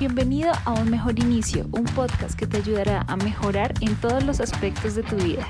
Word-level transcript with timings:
Bienvenido 0.00 0.50
a 0.64 0.72
Un 0.80 0.90
Mejor 0.90 1.18
Inicio, 1.18 1.66
un 1.72 1.84
podcast 1.84 2.34
que 2.34 2.46
te 2.46 2.56
ayudará 2.56 3.02
a 3.02 3.16
mejorar 3.18 3.74
en 3.82 3.94
todos 3.96 4.24
los 4.24 4.40
aspectos 4.40 4.94
de 4.94 5.02
tu 5.02 5.14
vida. 5.16 5.46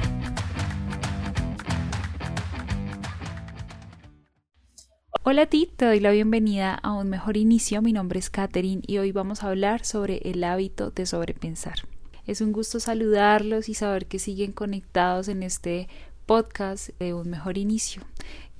Hola 5.22 5.42
a 5.42 5.46
ti, 5.46 5.70
te 5.76 5.84
doy 5.84 6.00
la 6.00 6.10
bienvenida 6.10 6.74
a 6.74 6.94
Un 6.94 7.10
Mejor 7.10 7.36
Inicio. 7.36 7.80
Mi 7.80 7.92
nombre 7.92 8.18
es 8.18 8.28
Katherine 8.28 8.82
y 8.84 8.98
hoy 8.98 9.12
vamos 9.12 9.44
a 9.44 9.50
hablar 9.50 9.84
sobre 9.84 10.16
el 10.24 10.42
hábito 10.42 10.90
de 10.90 11.06
sobrepensar. 11.06 11.86
Es 12.26 12.40
un 12.40 12.50
gusto 12.50 12.80
saludarlos 12.80 13.68
y 13.68 13.74
saber 13.74 14.06
que 14.06 14.18
siguen 14.18 14.50
conectados 14.50 15.28
en 15.28 15.44
este 15.44 15.88
podcast 16.26 16.88
de 16.98 17.14
Un 17.14 17.30
Mejor 17.30 17.56
Inicio. 17.56 18.02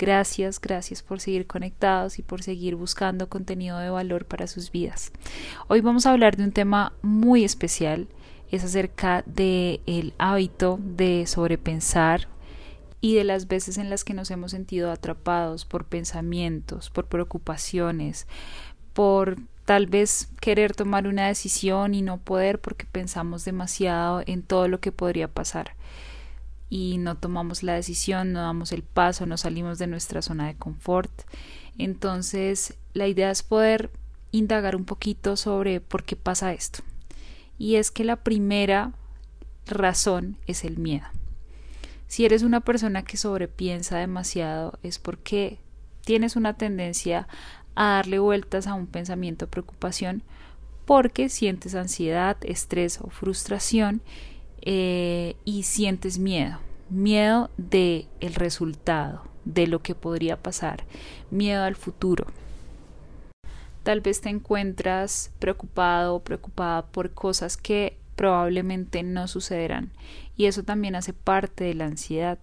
Gracias, 0.01 0.59
gracias 0.63 1.03
por 1.03 1.21
seguir 1.21 1.47
conectados 1.47 2.19
y 2.19 2.23
por 2.23 2.43
seguir 2.43 2.75
buscando 2.75 3.29
contenido 3.29 3.77
de 3.77 3.91
valor 3.91 4.25
para 4.25 4.47
sus 4.47 4.73
vidas. 4.73 5.13
Hoy 5.69 5.83
vamos 5.83 6.07
a 6.07 6.13
hablar 6.13 6.39
de 6.39 6.45
un 6.45 6.53
tema 6.53 6.95
muy 7.03 7.45
especial, 7.45 8.09
es 8.51 8.65
acerca 8.65 9.23
del 9.27 9.83
el 9.85 10.15
hábito 10.17 10.81
de 10.83 11.27
sobrepensar 11.27 12.29
y 13.03 13.17
de 13.17 13.25
las 13.25 13.47
veces 13.47 13.77
en 13.77 13.91
las 13.91 14.03
que 14.03 14.15
nos 14.15 14.31
hemos 14.31 14.53
sentido 14.53 14.91
atrapados 14.91 15.67
por 15.67 15.85
pensamientos, 15.85 16.89
por 16.89 17.05
preocupaciones, 17.05 18.27
por 18.95 19.37
tal 19.67 19.87
vez 19.87 20.31
querer 20.41 20.75
tomar 20.75 21.09
una 21.09 21.27
decisión 21.27 21.95
y 21.95 22.01
no 22.01 22.17
poder 22.17 22.59
porque 22.59 22.87
pensamos 22.87 23.45
demasiado 23.45 24.23
en 24.25 24.45
todo 24.45 24.67
lo 24.67 24.81
que 24.81 24.93
podría 24.93 25.29
pasar 25.29 25.75
y 26.71 26.99
no 26.99 27.17
tomamos 27.17 27.65
la 27.65 27.75
decisión, 27.75 28.33
no 28.33 28.41
damos 28.41 28.71
el 28.73 28.85
paso, 28.85 29.27
no 29.27 29.37
salimos 29.37 29.79
de 29.79 29.89
nuestra 29.89 30.23
zona 30.23 30.47
de 30.47 30.55
confort. 30.55 31.11
Entonces, 31.77 32.75
la 32.95 33.09
idea 33.09 33.31
es 33.31 33.43
poder 33.43 33.91
indagar 34.31 34.77
un 34.77 34.85
poquito 34.85 35.37
sobre 35.37 35.81
por 35.81 36.05
qué 36.05 36.15
pasa 36.15 36.53
esto. 36.53 36.83
Y 37.59 37.75
es 37.75 37.91
que 37.91 38.05
la 38.05 38.17
primera 38.17 38.93
razón 39.67 40.37
es 40.47 40.65
el 40.65 40.79
miedo. 40.79 41.07
Si 42.07 42.25
eres 42.25 42.43
una 42.43 42.61
persona 42.61 43.03
que 43.03 43.17
sobrepiensa 43.17 43.99
demasiado 43.99 44.79
es 44.83 44.99
porque 44.99 45.59
tienes 46.05 46.37
una 46.37 46.55
tendencia 46.55 47.29
a 47.75 47.89
darle 47.91 48.19
vueltas 48.19 48.67
a 48.67 48.75
un 48.75 48.87
pensamiento 48.87 49.45
o 49.45 49.49
preocupación 49.49 50.23
porque 50.87 51.29
sientes 51.29 51.75
ansiedad, 51.75 52.37
estrés 52.43 53.01
o 53.01 53.11
frustración 53.11 54.03
eh, 54.63 55.37
y 55.45 55.63
sientes 55.63 56.19
miedo, 56.19 56.59
miedo 56.91 57.51
de 57.57 58.07
el 58.21 58.35
resultado, 58.35 59.23
de 59.45 59.67
lo 59.67 59.83
que 59.83 59.95
podría 59.95 60.37
pasar, 60.37 60.85
miedo 61.31 61.65
al 61.65 61.77
futuro. 61.77 62.27
Tal 63.83 64.03
vez 64.03 64.21
te 64.21 64.29
encuentras 64.29 65.31
preocupado 65.39 66.17
o 66.17 66.21
preocupada 66.21 66.87
por 66.87 67.13
cosas 67.13 67.57
que 67.57 67.97
probablemente 68.17 69.03
no 69.03 69.27
sucederán 69.29 69.91
y 70.37 70.45
eso 70.45 70.63
también 70.63 70.95
hace 70.95 71.15
parte 71.15 71.65
de 71.65 71.75
la 71.75 71.87
ansiedad. 71.87 72.39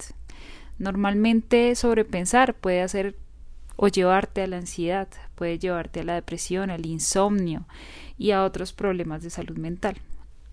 Normalmente 0.80 1.76
sobrepensar 1.76 2.56
puede 2.56 2.82
hacer 2.82 3.16
o 3.76 3.88
llevarte 3.88 4.42
a 4.42 4.48
la 4.48 4.58
ansiedad, 4.58 5.08
puede 5.36 5.60
llevarte 5.60 6.00
a 6.00 6.04
la 6.04 6.16
depresión, 6.16 6.72
al 6.72 6.88
insomnio 6.88 7.68
y 8.18 8.32
a 8.32 8.44
otros 8.44 8.74
problemas 8.74 9.22
de 9.22 9.30
salud 9.30 9.58
mental 9.58 9.98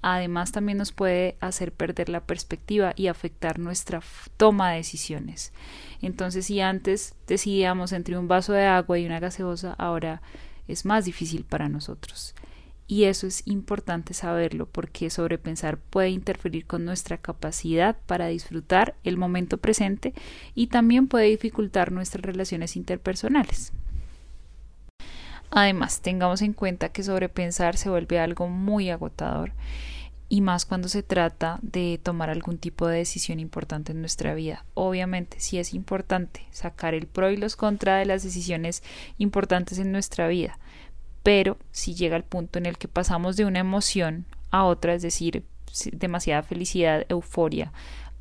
además 0.06 0.52
también 0.52 0.76
nos 0.76 0.92
puede 0.92 1.38
hacer 1.40 1.72
perder 1.72 2.10
la 2.10 2.26
perspectiva 2.26 2.92
y 2.94 3.06
afectar 3.06 3.58
nuestra 3.58 4.02
toma 4.36 4.70
de 4.70 4.76
decisiones. 4.76 5.54
Entonces, 6.02 6.44
si 6.44 6.60
antes 6.60 7.14
decidíamos 7.26 7.92
entre 7.92 8.18
un 8.18 8.28
vaso 8.28 8.52
de 8.52 8.66
agua 8.66 8.98
y 8.98 9.06
una 9.06 9.18
gaseosa, 9.18 9.72
ahora 9.72 10.20
es 10.68 10.84
más 10.84 11.06
difícil 11.06 11.44
para 11.44 11.70
nosotros. 11.70 12.34
Y 12.86 13.04
eso 13.04 13.26
es 13.26 13.46
importante 13.46 14.12
saberlo 14.12 14.66
porque 14.66 15.08
sobrepensar 15.08 15.78
puede 15.78 16.10
interferir 16.10 16.66
con 16.66 16.84
nuestra 16.84 17.16
capacidad 17.16 17.96
para 18.04 18.26
disfrutar 18.26 18.96
el 19.04 19.16
momento 19.16 19.56
presente 19.56 20.12
y 20.54 20.66
también 20.66 21.08
puede 21.08 21.28
dificultar 21.28 21.92
nuestras 21.92 22.26
relaciones 22.26 22.76
interpersonales. 22.76 23.72
Además, 25.56 26.00
tengamos 26.00 26.42
en 26.42 26.52
cuenta 26.52 26.88
que 26.88 27.04
sobrepensar 27.04 27.76
se 27.76 27.88
vuelve 27.88 28.18
algo 28.18 28.48
muy 28.48 28.90
agotador 28.90 29.52
y 30.28 30.40
más 30.40 30.66
cuando 30.66 30.88
se 30.88 31.04
trata 31.04 31.60
de 31.62 32.00
tomar 32.02 32.28
algún 32.28 32.58
tipo 32.58 32.88
de 32.88 32.98
decisión 32.98 33.38
importante 33.38 33.92
en 33.92 34.00
nuestra 34.00 34.34
vida. 34.34 34.64
Obviamente, 34.74 35.38
sí 35.38 35.60
es 35.60 35.72
importante 35.72 36.44
sacar 36.50 36.92
el 36.92 37.06
pro 37.06 37.30
y 37.30 37.36
los 37.36 37.54
contra 37.54 37.98
de 37.98 38.04
las 38.04 38.24
decisiones 38.24 38.82
importantes 39.16 39.78
en 39.78 39.92
nuestra 39.92 40.26
vida, 40.26 40.58
pero 41.22 41.56
si 41.70 41.94
llega 41.94 42.16
el 42.16 42.24
punto 42.24 42.58
en 42.58 42.66
el 42.66 42.76
que 42.76 42.88
pasamos 42.88 43.36
de 43.36 43.44
una 43.44 43.60
emoción 43.60 44.26
a 44.50 44.64
otra, 44.64 44.94
es 44.94 45.02
decir, 45.02 45.44
demasiada 45.92 46.42
felicidad, 46.42 47.06
euforia, 47.08 47.72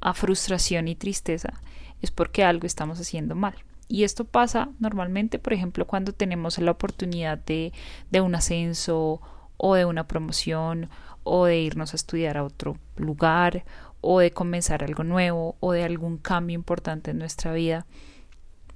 a 0.02 0.14
frustración 0.14 0.88
y 0.88 0.94
tristeza, 0.94 1.62
es 2.00 2.12
porque 2.12 2.44
algo 2.44 2.68
estamos 2.68 3.00
haciendo 3.00 3.34
mal. 3.34 3.56
Y 3.88 4.04
esto 4.04 4.26
pasa 4.26 4.70
normalmente, 4.80 5.40
por 5.40 5.54
ejemplo, 5.54 5.86
cuando 5.86 6.14
tenemos 6.14 6.58
la 6.58 6.72
oportunidad 6.72 7.38
de, 7.38 7.74
de 8.12 8.22
un 8.22 8.36
ascenso 8.36 9.22
o 9.58 9.76
de 9.76 9.86
una 9.86 10.08
promoción 10.08 10.90
o 11.24 11.46
de 11.46 11.60
irnos 11.60 11.94
a 11.94 11.96
estudiar 11.96 12.38
a 12.38 12.44
otro 12.44 12.78
lugar 12.96 13.66
o 14.02 14.20
de 14.20 14.32
comenzar 14.32 14.84
algo 14.84 15.04
nuevo 15.04 15.56
o 15.60 15.72
de 15.72 15.84
algún 15.84 16.18
cambio 16.18 16.56
importante 16.56 17.12
en 17.12 17.20
nuestra 17.20 17.54
vida. 17.54 17.86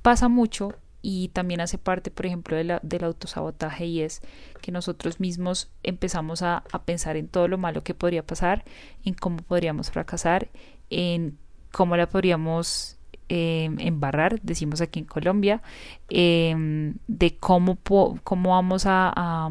Pasa 0.01 0.29
mucho 0.29 0.73
y 1.01 1.29
también 1.29 1.61
hace 1.61 1.77
parte, 1.77 2.11
por 2.11 2.25
ejemplo, 2.25 2.55
de 2.55 2.63
la, 2.63 2.79
del 2.83 3.03
autosabotaje 3.03 3.85
y 3.85 4.01
es 4.01 4.21
que 4.61 4.71
nosotros 4.71 5.19
mismos 5.19 5.69
empezamos 5.83 6.41
a, 6.41 6.63
a, 6.71 6.83
pensar 6.83 7.17
en 7.17 7.27
todo 7.27 7.47
lo 7.47 7.57
malo 7.57 7.83
que 7.83 7.93
podría 7.93 8.25
pasar, 8.25 8.63
en 9.03 9.13
cómo 9.13 9.37
podríamos 9.37 9.91
fracasar, 9.91 10.49
en 10.89 11.37
cómo 11.71 11.97
la 11.97 12.07
podríamos 12.07 12.96
eh, 13.29 13.69
embarrar, 13.79 14.39
decimos 14.41 14.81
aquí 14.81 14.99
en 14.99 15.05
Colombia, 15.05 15.61
eh, 16.09 16.93
de 17.07 17.35
cómo, 17.35 17.77
cómo 18.23 18.51
vamos 18.51 18.83
a, 18.85 19.49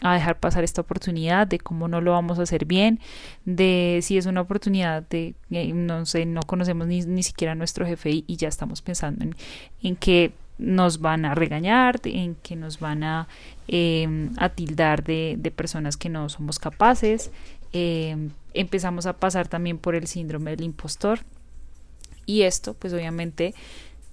dejar 0.00 0.38
pasar 0.38 0.62
esta 0.62 0.80
oportunidad, 0.80 1.48
de 1.48 1.58
cómo 1.58 1.88
no 1.88 2.00
lo 2.00 2.12
vamos 2.12 2.38
a 2.38 2.42
hacer 2.42 2.64
bien, 2.64 3.00
de 3.44 3.98
si 4.02 4.16
es 4.16 4.26
una 4.26 4.42
oportunidad 4.42 5.02
de, 5.08 5.34
eh, 5.50 5.72
no 5.72 6.06
sé, 6.06 6.26
no 6.26 6.42
conocemos 6.42 6.86
ni, 6.86 7.00
ni 7.00 7.24
siquiera 7.24 7.52
a 7.52 7.56
nuestro 7.56 7.84
jefe 7.84 8.24
y, 8.26 8.36
ya 8.36 8.46
estamos 8.46 8.82
pensando 8.82 9.24
en, 9.24 9.34
en, 9.82 9.96
que 9.96 10.32
nos 10.58 11.00
van 11.00 11.24
a 11.24 11.34
regañar, 11.34 12.00
en 12.04 12.36
que 12.36 12.54
nos 12.54 12.78
van 12.78 13.02
a, 13.02 13.26
eh, 13.66 14.30
tildar 14.54 15.02
de, 15.02 15.34
de, 15.38 15.50
personas 15.50 15.96
que 15.96 16.08
no 16.08 16.28
somos 16.28 16.60
capaces. 16.60 17.32
Empezamos 18.54 19.06
a 19.06 19.14
pasar 19.14 19.48
también 19.48 19.78
por 19.78 19.94
el 19.94 20.06
síndrome 20.06 20.52
del 20.52 20.62
impostor 20.62 21.20
y 22.28 22.42
esto 22.42 22.74
pues 22.74 22.92
obviamente 22.92 23.54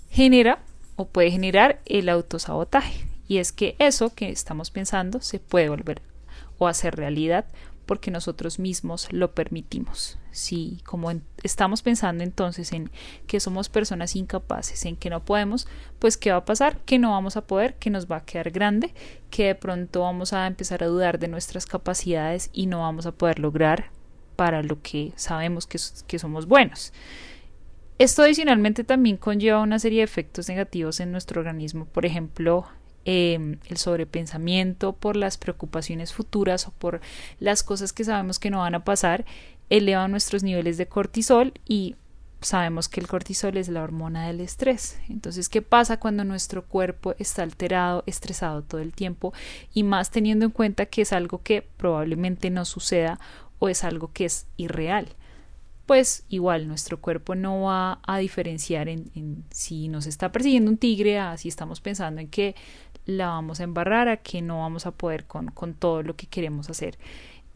genera 0.10 0.60
o 0.96 1.06
puede 1.06 1.30
generar 1.30 1.82
el 1.86 2.08
autosabotaje 2.08 3.06
y 3.28 3.38
es 3.38 3.52
que 3.52 3.76
eso 3.78 4.16
que 4.16 4.30
estamos 4.30 4.72
pensando 4.72 5.22
se 5.22 5.40
puede 5.40 5.68
volver 5.68 6.02
o 6.58 6.68
hacer 6.68 6.96
realidad 6.96 7.46
porque 7.86 8.10
nosotros 8.10 8.58
mismos 8.58 9.08
lo 9.12 9.34
permitimos. 9.36 10.18
Si 10.32 10.82
como 10.86 11.12
estamos 11.44 11.82
pensando 11.82 12.24
entonces 12.24 12.72
en 12.72 12.90
que 13.28 13.40
somos 13.40 13.70
personas 13.70 14.16
incapaces, 14.16 14.86
en 14.86 14.96
que 14.96 15.10
no 15.10 15.24
podemos, 15.24 15.68
pues 16.00 16.18
¿qué 16.18 16.32
va 16.32 16.38
a 16.38 16.46
pasar? 16.46 16.80
Que 16.86 16.98
no 16.98 17.12
vamos 17.12 17.38
a 17.38 17.46
poder, 17.46 17.76
que 17.76 17.90
nos 17.90 18.10
va 18.10 18.18
a 18.18 18.26
quedar 18.26 18.50
grande, 18.52 18.94
que 19.30 19.48
de 19.48 19.56
pronto 19.56 20.02
vamos 20.02 20.34
a 20.34 20.48
empezar 20.48 20.84
a 20.84 20.88
dudar 20.88 21.20
de 21.20 21.28
nuestras 21.28 21.66
capacidades 21.66 22.50
y 22.54 22.66
no 22.66 22.80
vamos 22.80 23.06
a 23.06 23.12
poder 23.12 23.40
lograr 23.40 23.92
para 24.36 24.64
lo 24.64 24.82
que 24.82 25.14
sabemos 25.16 25.68
que, 25.68 25.80
que 26.08 26.18
somos 26.18 26.48
buenos. 26.48 26.92
Esto 27.98 28.24
adicionalmente 28.24 28.84
también 28.84 29.16
conlleva 29.16 29.62
una 29.62 29.80
serie 29.80 30.00
de 30.00 30.04
efectos 30.04 30.50
negativos 30.50 31.00
en 31.00 31.14
nuestro 31.14 31.40
organismo, 31.40 31.86
por 31.86 32.06
ejemplo, 32.06 32.66
eh, 33.06 33.58
el 33.68 33.78
sobrepensamiento 33.78 34.94
por 34.94 35.16
las 35.16 35.38
preocupaciones 35.38 36.12
futuras 36.12 36.68
o 36.68 36.72
por 36.72 37.00
las 37.40 37.64
cosas 37.64 37.94
que 37.94 38.04
sabemos 38.04 38.38
que 38.38 38.50
no 38.50 38.60
van 38.60 38.76
a 38.76 38.84
pasar, 38.84 39.26
eleva 39.70 40.08
nuestros 40.10 40.44
niveles 40.44 40.78
de 40.78 40.88
cortisol 40.88 41.54
y 41.66 41.96
sabemos 42.42 42.90
que 42.90 43.00
el 43.00 43.08
cortisol 43.08 43.56
es 43.56 43.70
la 43.70 43.84
hormona 43.84 44.28
del 44.28 44.42
estrés. 44.42 45.00
Entonces, 45.08 45.48
¿qué 45.48 45.62
pasa 45.62 45.98
cuando 45.98 46.24
nuestro 46.24 46.66
cuerpo 46.66 47.16
está 47.18 47.44
alterado, 47.44 48.04
estresado 48.08 48.62
todo 48.62 48.82
el 48.82 48.94
tiempo 48.94 49.34
y 49.74 49.84
más 49.84 50.12
teniendo 50.12 50.46
en 50.46 50.52
cuenta 50.52 50.86
que 50.86 51.04
es 51.04 51.14
algo 51.14 51.42
que 51.44 51.62
probablemente 51.62 52.50
no 52.50 52.66
suceda 52.66 53.20
o 53.60 53.70
es 53.70 53.84
algo 53.84 54.12
que 54.12 54.26
es 54.26 54.48
irreal? 54.58 55.16
Pues 55.86 56.26
igual 56.30 56.68
nuestro 56.68 57.00
cuerpo 57.00 57.36
no 57.36 57.62
va 57.64 58.00
a 58.06 58.18
diferenciar 58.18 58.90
en, 58.90 59.44
si 59.52 59.88
nos 59.88 60.08
está 60.08 60.32
persiguiendo 60.32 60.72
un 60.72 60.78
tigre, 60.78 61.20
a 61.20 61.38
si 61.38 61.48
estamos 61.48 61.80
pensando 61.80 62.22
en 62.22 62.28
que 62.28 62.56
la 63.06 63.28
vamos 63.28 63.60
a 63.60 63.64
embarrar, 63.64 64.08
a 64.08 64.18
que 64.18 64.42
no 64.42 64.60
vamos 64.60 64.88
a 64.88 64.92
poder 64.92 65.26
con, 65.26 65.48
con 65.48 65.76
todo 65.76 66.02
lo 66.02 66.16
que 66.16 66.28
queremos 66.28 66.70
hacer. 66.70 66.98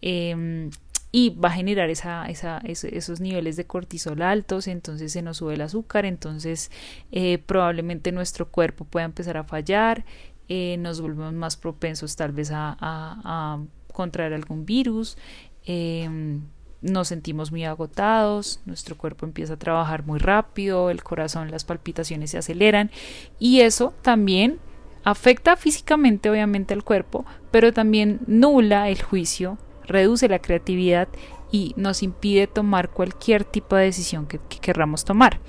Eh, 0.01 0.69
y 1.11 1.31
va 1.31 1.49
a 1.49 1.53
generar 1.53 1.89
esa, 1.89 2.27
esa, 2.27 2.59
esos 2.59 3.19
niveles 3.19 3.55
de 3.55 3.65
cortisol 3.65 4.21
altos, 4.21 4.67
entonces 4.67 5.11
se 5.11 5.21
nos 5.21 5.37
sube 5.37 5.55
el 5.55 5.61
azúcar, 5.61 6.05
entonces 6.05 6.69
eh, 7.11 7.39
probablemente 7.39 8.11
nuestro 8.11 8.49
cuerpo 8.49 8.85
pueda 8.85 9.05
empezar 9.05 9.37
a 9.37 9.43
fallar, 9.43 10.05
eh, 10.49 10.77
nos 10.77 11.01
volvemos 11.01 11.33
más 11.33 11.57
propensos 11.57 12.15
tal 12.15 12.31
vez 12.31 12.51
a 12.53 13.59
contraer 13.91 14.33
algún 14.33 14.65
virus, 14.65 15.17
em, 15.65 16.43
nos 16.81 17.09
sentimos 17.09 17.51
muy 17.51 17.65
agotados, 17.65 18.61
nuestro 18.65 18.97
cuerpo 18.97 19.25
empieza 19.25 19.53
a 19.53 19.59
trabajar 19.59 20.05
muy 20.05 20.19
rápido, 20.19 20.89
el 20.89 21.03
corazón, 21.03 21.51
las 21.51 21.65
palpitaciones 21.65 22.31
se 22.31 22.37
aceleran 22.37 22.91
y 23.37 23.61
eso 23.61 23.93
también 24.01 24.59
afecta 25.03 25.55
físicamente 25.55 26.29
obviamente 26.29 26.73
al 26.73 26.83
cuerpo, 26.83 27.25
pero 27.51 27.73
también 27.73 28.19
nula 28.27 28.89
el 28.89 29.01
juicio, 29.01 29.57
reduce 29.85 30.29
la 30.29 30.39
creatividad 30.39 31.07
y 31.51 31.73
nos 31.77 32.03
impide 32.03 32.47
tomar 32.47 32.89
cualquier 32.89 33.43
tipo 33.43 33.75
de 33.75 33.85
decisión 33.85 34.27
que, 34.27 34.39
querramos 34.61 35.03
tomar. 35.03 35.39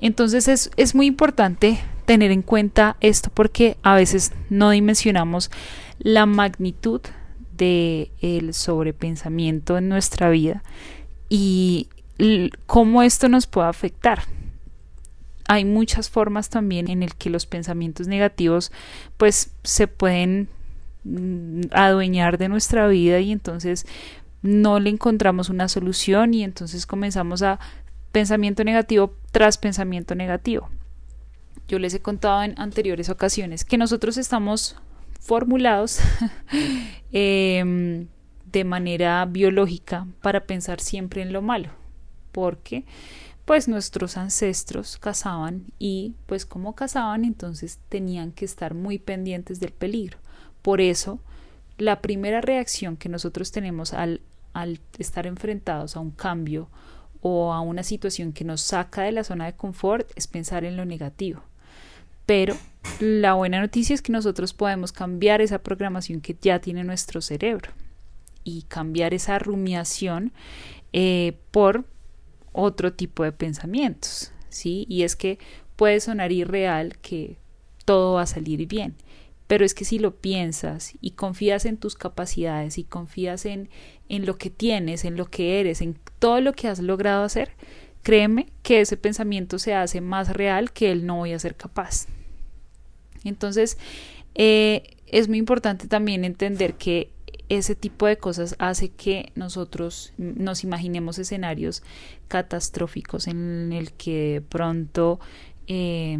Entonces 0.00 0.48
es, 0.48 0.70
es 0.76 0.94
muy 0.94 1.06
importante 1.06 1.80
tener 2.04 2.30
en 2.30 2.42
cuenta 2.42 2.96
esto 3.00 3.30
porque 3.32 3.78
a 3.82 3.94
veces 3.94 4.32
no 4.50 4.70
dimensionamos 4.70 5.50
la 5.98 6.26
magnitud 6.26 7.00
de 7.56 8.10
el 8.20 8.54
sobrepensamiento 8.54 9.78
en 9.78 9.88
nuestra 9.88 10.30
vida 10.30 10.62
y 11.28 11.88
cómo 12.66 13.02
esto 13.02 13.28
nos 13.28 13.46
puede 13.46 13.68
afectar. 13.68 14.22
Hay 15.46 15.64
muchas 15.64 16.08
formas 16.08 16.48
también 16.48 16.88
en 16.88 17.02
el 17.02 17.14
que 17.16 17.30
los 17.30 17.46
pensamientos 17.46 18.06
negativos 18.06 18.72
pues 19.16 19.52
se 19.62 19.88
pueden 19.88 20.48
mm, 21.04 21.62
adueñar 21.72 22.38
de 22.38 22.48
nuestra 22.48 22.86
vida 22.86 23.20
y 23.20 23.30
entonces 23.30 23.86
no 24.42 24.80
le 24.80 24.90
encontramos 24.90 25.50
una 25.50 25.68
solución 25.68 26.34
y 26.34 26.44
entonces 26.44 26.86
comenzamos 26.86 27.42
a 27.42 27.58
pensamiento 28.12 28.64
negativo 28.64 29.14
tras 29.32 29.58
pensamiento 29.58 30.14
negativo. 30.14 30.70
Yo 31.66 31.78
les 31.78 31.94
he 31.94 32.00
contado 32.00 32.42
en 32.42 32.54
anteriores 32.58 33.08
ocasiones 33.08 33.64
que 33.64 33.78
nosotros 33.78 34.16
estamos 34.16 34.76
formulados 35.24 36.00
em, 37.12 38.08
de 38.44 38.64
manera 38.64 39.24
biológica 39.24 40.06
para 40.20 40.44
pensar 40.44 40.80
siempre 40.80 41.22
en 41.22 41.32
lo 41.32 41.40
malo, 41.40 41.70
porque 42.30 42.84
pues 43.46 43.66
nuestros 43.66 44.18
ancestros 44.18 44.98
cazaban 44.98 45.64
y 45.78 46.14
pues 46.26 46.44
como 46.44 46.74
cazaban 46.74 47.24
entonces 47.24 47.80
tenían 47.88 48.32
que 48.32 48.44
estar 48.44 48.74
muy 48.74 48.98
pendientes 48.98 49.60
del 49.60 49.72
peligro. 49.72 50.18
Por 50.60 50.82
eso 50.82 51.20
la 51.78 52.02
primera 52.02 52.42
reacción 52.42 52.98
que 52.98 53.08
nosotros 53.08 53.50
tenemos 53.50 53.94
al, 53.94 54.20
al 54.52 54.78
estar 54.98 55.26
enfrentados 55.26 55.96
a 55.96 56.00
un 56.00 56.10
cambio 56.10 56.68
o 57.22 57.54
a 57.54 57.62
una 57.62 57.82
situación 57.82 58.34
que 58.34 58.44
nos 58.44 58.60
saca 58.60 59.02
de 59.02 59.12
la 59.12 59.24
zona 59.24 59.46
de 59.46 59.56
confort 59.56 60.10
es 60.16 60.26
pensar 60.26 60.64
en 60.64 60.76
lo 60.76 60.84
negativo. 60.84 61.42
Pero 62.26 62.56
la 63.00 63.34
buena 63.34 63.60
noticia 63.60 63.94
es 63.94 64.02
que 64.02 64.12
nosotros 64.12 64.54
podemos 64.54 64.92
cambiar 64.92 65.40
esa 65.40 65.62
programación 65.62 66.20
que 66.20 66.36
ya 66.40 66.60
tiene 66.60 66.84
nuestro 66.84 67.20
cerebro 67.20 67.72
y 68.44 68.62
cambiar 68.62 69.14
esa 69.14 69.38
rumiación 69.38 70.32
eh, 70.92 71.38
por 71.50 71.84
otro 72.52 72.92
tipo 72.92 73.24
de 73.24 73.32
pensamientos, 73.32 74.32
¿sí? 74.48 74.86
Y 74.88 75.02
es 75.02 75.16
que 75.16 75.38
puede 75.76 75.98
sonar 76.00 76.30
irreal 76.30 76.98
que 76.98 77.36
todo 77.84 78.14
va 78.14 78.22
a 78.22 78.26
salir 78.26 78.66
bien, 78.68 78.94
pero 79.46 79.64
es 79.64 79.74
que 79.74 79.84
si 79.84 79.98
lo 79.98 80.16
piensas 80.16 80.94
y 81.00 81.12
confías 81.12 81.64
en 81.64 81.76
tus 81.76 81.96
capacidades 81.96 82.78
y 82.78 82.84
confías 82.84 83.44
en, 83.44 83.68
en 84.08 84.24
lo 84.24 84.38
que 84.38 84.50
tienes, 84.50 85.04
en 85.04 85.16
lo 85.16 85.26
que 85.26 85.60
eres, 85.60 85.80
en 85.80 85.98
todo 86.18 86.40
lo 86.40 86.52
que 86.52 86.68
has 86.68 86.78
logrado 86.78 87.24
hacer, 87.24 87.50
créeme 88.02 88.46
que 88.62 88.80
ese 88.80 88.96
pensamiento 88.96 89.58
se 89.58 89.74
hace 89.74 90.00
más 90.00 90.32
real 90.32 90.72
que 90.72 90.92
el 90.92 91.06
no 91.06 91.16
voy 91.16 91.32
a 91.32 91.38
ser 91.38 91.56
capaz. 91.56 92.06
Entonces, 93.24 93.78
eh, 94.34 94.96
es 95.06 95.28
muy 95.28 95.38
importante 95.38 95.86
también 95.86 96.24
entender 96.24 96.74
que 96.74 97.10
ese 97.48 97.74
tipo 97.74 98.06
de 98.06 98.16
cosas 98.16 98.56
hace 98.58 98.88
que 98.88 99.32
nosotros 99.34 100.12
nos 100.16 100.64
imaginemos 100.64 101.18
escenarios 101.18 101.82
catastróficos 102.28 103.28
en 103.28 103.72
el 103.72 103.92
que 103.92 104.34
de 104.34 104.40
pronto 104.40 105.20
eh, 105.66 106.18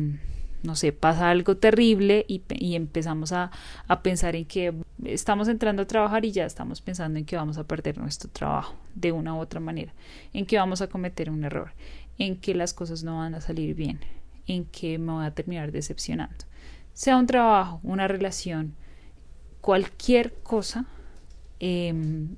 no 0.65 0.75
sé, 0.77 0.93
pasa 0.93 1.31
algo 1.31 1.57
terrible 1.59 2.25
y, 2.27 2.43
empezamos 2.75 3.33
a, 3.33 3.51
a, 3.87 4.03
pensar 4.03 4.35
en 4.35 4.47
que 4.47 4.75
estamos 5.05 5.49
entrando 5.49 5.83
a 5.83 5.87
trabajar 5.87 6.25
y 6.25 6.33
ya 6.33 6.47
estamos 6.47 6.81
pensando 6.81 7.19
en 7.19 7.27
que 7.27 7.37
vamos 7.37 7.59
a 7.59 7.65
perder 7.65 7.99
nuestro 7.99 8.31
trabajo 8.31 8.75
de 8.95 9.13
una 9.13 9.35
u 9.35 9.41
otra 9.41 9.61
manera, 9.61 9.93
en 10.33 10.47
que 10.47 10.57
vamos 10.57 10.81
a 10.81 10.89
cometer 10.89 11.31
un 11.31 11.45
error, 11.45 11.73
en 12.19 12.37
que 12.37 12.55
las 12.55 12.73
cosas 12.73 13.05
no 13.05 13.19
van 13.19 13.35
a 13.35 13.43
salir 13.43 13.75
bien, 13.75 14.01
en 14.47 14.65
que 14.65 14.99
me 14.99 15.13
voy 15.13 15.27
a 15.27 15.33
terminar 15.33 15.71
decepcionando. 15.71 16.47
Sea 16.95 17.19
un 17.19 17.27
trabajo, 17.27 17.81
una 17.83 18.09
relación, 18.09 18.75
cualquier 19.61 20.33
cosa, 20.33 20.87
em, 21.61 22.37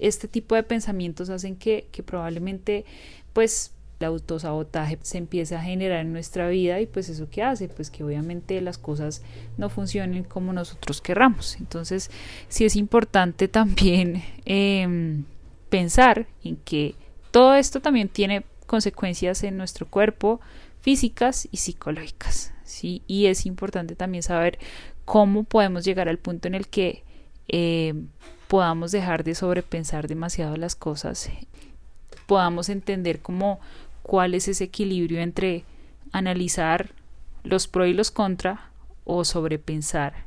este 0.00 0.28
tipo 0.28 0.54
de 0.54 0.62
pensamientos 0.62 1.30
hacen 1.30 1.56
que, 1.56 1.88
que 1.90 2.02
probablemente 2.02 2.84
pues 3.32 3.72
el 4.00 4.06
autosabotaje 4.06 4.98
se 5.02 5.18
empieza 5.18 5.58
a 5.58 5.62
generar 5.62 6.00
en 6.00 6.12
nuestra 6.12 6.48
vida 6.48 6.80
y 6.80 6.86
pues 6.86 7.08
eso 7.08 7.28
que 7.30 7.42
hace, 7.42 7.68
pues 7.68 7.90
que 7.90 8.04
obviamente 8.04 8.60
las 8.60 8.78
cosas 8.78 9.22
no 9.56 9.68
funcionen 9.68 10.24
como 10.24 10.52
nosotros 10.52 11.00
querramos. 11.00 11.56
Entonces 11.56 12.10
sí 12.48 12.64
es 12.64 12.76
importante 12.76 13.48
también 13.60 14.22
em, 14.44 15.24
pensar 15.68 16.26
en 16.42 16.56
que 16.56 16.94
todo 17.30 17.54
esto 17.54 17.80
también 17.80 18.08
tiene 18.08 18.44
consecuencias 18.66 19.42
en 19.44 19.56
nuestro 19.56 19.86
cuerpo, 19.86 20.40
físicas 20.80 21.48
y 21.50 21.58
psicológicas. 21.58 22.53
¿Sí? 22.64 23.02
Y 23.06 23.26
es 23.26 23.46
importante 23.46 23.94
también 23.94 24.22
saber 24.22 24.58
cómo 25.04 25.44
podemos 25.44 25.84
llegar 25.84 26.08
al 26.08 26.18
punto 26.18 26.48
en 26.48 26.54
el 26.54 26.66
que 26.68 27.04
em, 27.48 28.08
podamos 28.48 28.90
dejar 28.92 29.24
de 29.24 29.34
sobrepensar 29.34 30.08
demasiado 30.08 30.56
las 30.56 30.74
cosas 30.74 31.30
podamos 32.26 32.68
entender 32.68 33.20
cómo 33.20 33.60
cuál 34.02 34.34
es 34.34 34.48
ese 34.48 34.64
equilibrio 34.64 35.20
entre 35.20 35.64
analizar 36.12 36.90
los 37.42 37.68
pro 37.68 37.86
y 37.86 37.94
los 37.94 38.10
contra 38.10 38.70
o 39.04 39.24
sobrepensar 39.24 40.24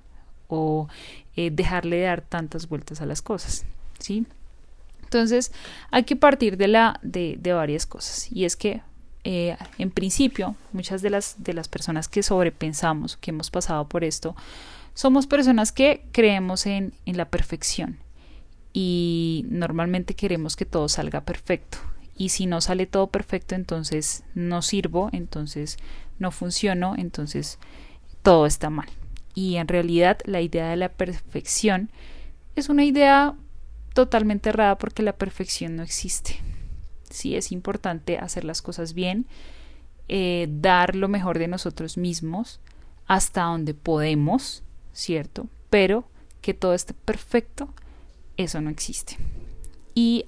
o 0.48 0.88
eh, 1.36 1.50
dejarle 1.52 2.02
dar 2.02 2.22
tantas 2.22 2.70
vueltas 2.70 3.02
a 3.02 3.06
las 3.06 3.22
cosas, 3.22 3.66
¿sí? 4.00 4.26
Entonces 5.04 5.52
hay 5.92 6.04
que 6.04 6.16
partir 6.16 6.58
de, 6.58 6.68
la, 6.68 7.00
de, 7.02 7.40
varias 7.54 7.86
cosas 7.86 8.32
y 8.32 8.46
es 8.46 8.56
que 8.56 8.82
eh, 9.30 9.58
en 9.78 9.92
principio 9.92 10.56
muchas 10.72 11.02
de 11.02 11.10
las, 11.10 11.36
de 11.44 11.54
las 11.54 11.68
personas 11.68 12.08
que 12.08 12.24
sobrepensamos, 12.24 13.18
que 13.18 13.32
hemos 13.32 13.52
pasado 13.52 13.86
por 13.86 14.06
esto, 14.06 14.38
somos 14.94 15.28
personas 15.28 15.74
que 15.74 16.06
creemos 16.14 16.66
en, 16.66 16.94
en 17.06 17.18
la 17.18 17.26
perfección 17.26 17.98
y 18.72 19.46
normalmente 19.50 20.14
queremos 20.14 20.56
que 20.56 20.64
todo 20.64 20.88
salga 20.88 21.26
perfecto 21.26 21.78
y 22.16 22.30
si 22.30 22.46
no 22.46 22.62
sale 22.62 22.86
todo 22.86 23.08
perfecto 23.08 23.54
entonces 23.54 24.24
no 24.34 24.62
sirvo, 24.62 25.10
entonces 25.12 25.78
no 26.20 26.32
funciono, 26.32 26.96
entonces 26.98 27.60
todo 28.24 28.46
está 28.46 28.70
mal. 28.70 28.88
Y 29.36 29.58
en 29.58 29.68
realidad 29.68 30.20
la 30.24 30.40
idea 30.40 30.70
de 30.70 30.78
la 30.78 30.88
perfección 30.88 31.92
es 32.56 32.70
una 32.70 32.86
idea 32.86 33.36
totalmente 33.94 34.52
errada 34.52 34.78
porque 34.78 35.04
la 35.04 35.18
perfección 35.18 35.76
no 35.76 35.84
existe. 35.84 36.40
Sí 37.10 37.36
es 37.36 37.52
importante 37.52 38.18
hacer 38.18 38.44
las 38.44 38.62
cosas 38.62 38.94
bien, 38.94 39.26
eh, 40.08 40.48
dar 40.50 40.96
lo 40.96 41.08
mejor 41.08 41.40
de 41.40 41.48
nosotros 41.48 41.98
mismos 41.98 42.60
hasta 43.08 43.44
donde 43.44 43.74
podemos, 43.74 44.64
¿cierto? 44.94 45.48
Pero 45.70 46.06
que 46.42 46.54
todo 46.54 46.74
esté 46.74 46.94
perfecto, 46.94 47.74
eso 48.38 48.62
no 48.62 48.70
existe. 48.70 49.18
Y 49.96 50.26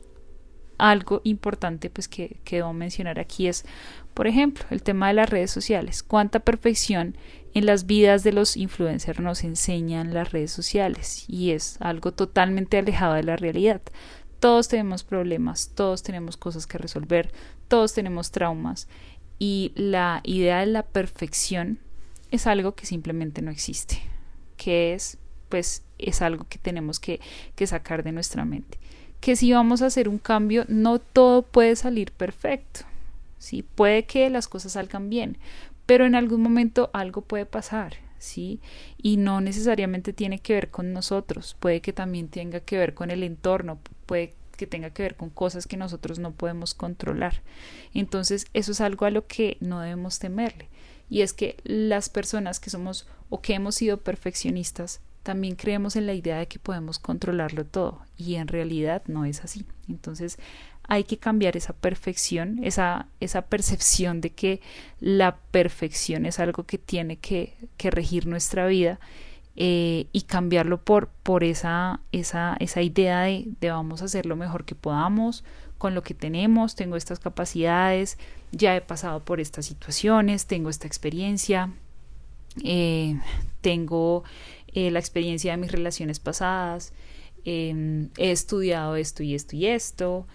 algo 0.80 1.22
importante 1.24 1.90
pues 1.90 2.08
que, 2.08 2.38
que 2.44 2.58
debo 2.58 2.74
mencionar 2.74 3.20
aquí 3.20 3.48
es, 3.48 3.66
por 4.14 4.28
ejemplo, 4.28 4.66
el 4.72 4.82
tema 4.82 5.10
de 5.10 5.14
las 5.14 5.30
redes 5.30 5.52
sociales. 5.52 6.02
¿Cuánta 6.02 6.40
perfección 6.40 7.16
en 7.54 7.66
las 7.66 7.86
vidas 7.86 8.24
de 8.24 8.32
los 8.32 8.58
influencers 8.58 9.20
nos 9.20 9.44
enseñan 9.44 10.14
las 10.14 10.32
redes 10.32 10.52
sociales? 10.52 11.26
Y 11.28 11.52
es 11.52 11.78
algo 11.82 12.14
totalmente 12.14 12.78
alejado 12.78 13.14
de 13.14 13.24
la 13.24 13.36
realidad. 13.36 13.82
Todos 14.40 14.68
tenemos 14.68 15.04
problemas, 15.04 15.72
todos 15.76 16.04
tenemos 16.04 16.38
cosas 16.38 16.68
que 16.68 16.78
resolver, 16.78 17.32
todos 17.68 17.94
tenemos 17.94 18.32
traumas 18.32 18.88
y 19.38 19.72
la 19.76 20.22
idea 20.24 20.60
de 20.60 20.68
la 20.68 20.84
perfección 20.84 21.80
es 22.32 22.48
algo 22.48 22.76
que 22.76 22.86
simplemente 22.86 23.42
no 23.42 23.52
existe, 23.52 24.02
que 24.58 24.94
es 24.94 25.18
pues 25.50 25.84
es 25.98 26.22
algo 26.22 26.46
que 26.48 26.60
tenemos 26.60 27.00
que, 27.00 27.20
que 27.56 27.66
sacar 27.66 28.04
de 28.04 28.12
nuestra 28.12 28.46
mente 28.46 28.78
que 29.20 29.36
si 29.36 29.52
vamos 29.52 29.82
a 29.82 29.88
hacer 29.88 30.08
un 30.08 30.18
cambio, 30.18 30.66
no 30.68 31.00
todo 31.00 31.42
puede 31.42 31.76
salir 31.76 32.12
perfecto. 32.12 32.82
Sí, 33.38 33.64
puede 33.64 34.06
que 34.06 34.30
las 34.30 34.48
cosas 34.48 34.74
salgan 34.74 35.10
bien, 35.10 35.38
pero 35.86 36.06
en 36.06 36.16
algún 36.16 36.42
momento 36.42 36.90
algo 36.94 37.22
puede 37.22 37.46
pasar, 37.46 37.96
¿sí? 38.18 38.60
Y 38.98 39.18
no 39.18 39.42
necesariamente 39.42 40.14
tiene 40.14 40.40
que 40.40 40.54
ver 40.54 40.70
con 40.70 40.94
nosotros, 40.94 41.56
puede 41.60 41.82
que 41.82 41.94
también 41.94 42.28
tenga 42.28 42.60
que 42.60 42.78
ver 42.78 42.94
con 42.94 43.12
el 43.12 43.24
entorno, 43.24 43.80
puede 44.10 44.34
que 44.58 44.66
tenga 44.66 44.90
que 44.90 45.04
ver 45.04 45.16
con 45.16 45.30
cosas 45.30 45.68
que 45.68 45.78
nosotros 45.78 46.18
no 46.18 46.32
podemos 46.32 46.74
controlar. 46.74 47.44
Entonces, 47.94 48.48
eso 48.56 48.72
es 48.72 48.82
algo 48.82 49.06
a 49.06 49.12
lo 49.12 49.28
que 49.28 49.58
no 49.60 49.82
debemos 49.82 50.18
temerle. 50.18 50.68
Y 51.12 51.22
es 51.22 51.32
que 51.32 51.58
las 51.64 52.10
personas 52.10 52.60
que 52.60 52.72
somos 52.72 53.08
o 53.30 53.40
que 53.40 53.54
hemos 53.54 53.76
sido 53.76 53.98
perfeccionistas 53.98 55.00
también 55.22 55.56
creemos 55.56 55.96
en 55.96 56.08
la 56.08 56.16
idea 56.16 56.40
de 56.40 56.48
que 56.48 56.58
podemos 56.58 56.98
controlarlo 56.98 57.66
todo 57.66 58.02
y 58.18 58.36
en 58.36 58.48
realidad 58.48 59.04
no 59.06 59.26
es 59.26 59.44
así. 59.44 59.64
Entonces 59.88 60.40
hay 60.84 61.04
que 61.04 61.18
cambiar 61.18 61.56
esa 61.56 61.74
perfección, 61.74 62.60
esa, 62.64 63.06
esa 63.20 63.44
percepción 63.44 64.22
de 64.22 64.32
que 64.32 64.60
la 65.00 65.38
perfección 65.52 66.26
es 66.26 66.40
algo 66.40 66.64
que 66.64 66.80
tiene 66.80 67.18
que, 67.18 67.56
que 67.78 67.92
regir 67.92 68.26
nuestra 68.26 68.66
vida 68.66 69.00
eh, 69.56 70.08
y 70.14 70.22
cambiarlo 70.22 70.84
por, 70.84 71.10
por 71.24 71.44
esa, 71.44 72.00
esa, 72.12 72.56
esa 72.60 72.82
idea 72.82 73.22
de, 73.24 73.56
vamos 73.62 74.02
a 74.02 74.06
hacer 74.06 74.26
lo 74.26 74.36
mejor 74.36 74.64
que 74.64 74.76
podamos 74.76 75.44
con 75.78 75.96
lo 75.96 76.04
que 76.04 76.14
tenemos, 76.14 76.76
tengo 76.76 76.96
estas 76.96 77.20
capacidades, 77.20 78.18
ya 78.52 78.76
he 78.76 78.82
pasado 78.82 79.24
por 79.24 79.40
estas 79.40 79.66
situaciones, 79.66 80.46
tengo 80.46 80.70
esta 80.70 80.88
experiencia, 80.88 81.72
eh, 82.64 83.18
tengo 83.62 84.24
eh, 84.74 84.92
la 84.92 85.00
experiencia 85.00 85.52
de 85.52 85.58
mis 85.58 85.72
relaciones 85.72 86.20
pasadas, 86.20 86.94
em, 87.46 88.10
he 88.18 88.32
estudiado 88.32 88.98
esto 88.98 89.24
y 89.24 89.36
esto 89.36 89.56
y 89.56 89.68
esto, 89.68 90.28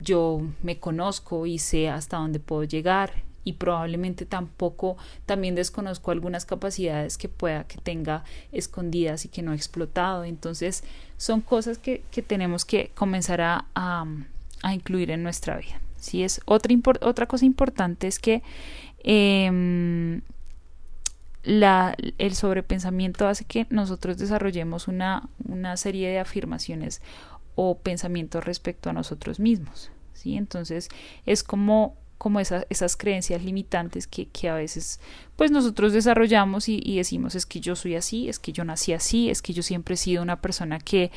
yo 0.00 0.42
me 0.62 0.78
conozco 0.78 1.46
y 1.46 1.58
sé 1.58 1.88
hasta 1.88 2.18
dónde 2.18 2.38
puedo 2.38 2.64
llegar 2.64 3.27
y 3.44 3.54
probablemente 3.54 4.26
tampoco 4.26 4.96
también 5.26 5.54
desconozco 5.54 6.10
algunas 6.10 6.44
capacidades 6.44 7.16
que 7.18 7.28
pueda 7.28 7.64
que 7.64 7.78
tenga 7.78 8.24
escondidas 8.52 9.24
y 9.24 9.28
que 9.28 9.42
no 9.42 9.52
he 9.52 9.56
explotado 9.56 10.24
entonces 10.24 10.84
son 11.16 11.40
cosas 11.40 11.78
que, 11.78 12.02
que 12.10 12.22
tenemos 12.22 12.64
que 12.64 12.90
comenzar 12.94 13.40
a, 13.40 13.66
a, 13.74 14.74
incluir 14.74 15.10
en 15.10 15.22
nuestra 15.22 15.56
vida 15.56 15.80
si 15.96 16.22
es 16.22 16.40
otra, 16.44 16.74
otra 17.00 17.26
cosa 17.26 17.44
importante 17.44 18.06
es 18.06 18.18
que 18.18 18.42
eh, 19.02 20.20
la, 21.48 21.96
el 22.18 22.34
sobrepensamiento 22.34 23.26
hace 23.26 23.44
que 23.44 23.66
nosotros 23.70 24.18
desarrollemos 24.18 24.86
una, 24.86 25.28
una 25.46 25.76
serie 25.76 26.10
de 26.10 26.18
afirmaciones 26.18 27.00
o 27.54 27.78
pensamientos 27.78 28.44
respecto 28.44 28.90
a 28.90 28.92
nosotros 28.92 29.40
mismos. 29.40 29.90
¿sí? 30.12 30.36
Entonces 30.36 30.90
es 31.26 31.42
como 31.42 31.96
como 32.28 32.40
esas 32.40 32.96
creencias 32.98 33.42
limitantes 33.42 34.06
que, 34.06 34.28
a 34.50 34.54
veces 34.54 35.00
pues 35.34 35.50
nosotros 35.50 35.94
desarrollamos 35.94 36.68
y, 36.68 36.96
decimos 36.96 37.34
es 37.34 37.46
que 37.46 37.58
yo 37.58 37.74
soy 37.74 37.94
así, 37.94 38.28
es 38.28 38.38
que 38.38 38.52
yo 38.52 38.64
nací 38.64 38.92
así, 38.92 39.30
es 39.30 39.40
que 39.40 39.54
yo 39.54 39.62
siempre 39.62 39.94
he 39.94 39.96
sido 39.96 40.22
una 40.22 40.42
persona 40.42 40.78
que 40.78 41.10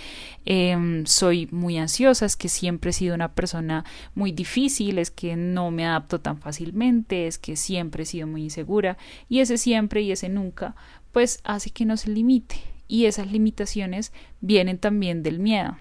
eh, 0.46 1.03
soy 1.03 1.50
muy 1.51 1.77
ansiosa, 1.77 2.25
es 2.25 2.38
que 2.38 2.48
siempre 2.48 2.91
he 2.91 2.94
sido 2.94 3.13
una 3.13 3.34
persona 3.34 3.84
muy 4.15 4.32
difícil, 4.32 5.00
es 5.00 5.12
que 5.12 5.36
no 5.36 5.70
me 5.70 5.86
adapto 5.86 6.22
tan 6.22 6.38
fácilmente, 6.38 7.27
es 7.27 7.38
que 7.38 7.58
siempre 7.58 8.03
he 8.03 8.06
sido 8.06 8.25
muy 8.25 8.44
insegura 8.44 8.98
y 9.27 9.41
ese 9.41 9.58
siempre 9.58 10.01
y 10.03 10.13
ese 10.13 10.30
nunca 10.30 10.77
pues 11.12 11.41
hace 11.44 11.72
que 11.72 11.84
no 11.84 11.98
se 11.98 12.10
limite 12.10 12.56
y 12.88 13.08
esas 13.08 13.30
limitaciones 13.30 14.13
vienen 14.39 14.77
también 14.77 15.24
del 15.24 15.39
miedo. 15.39 15.75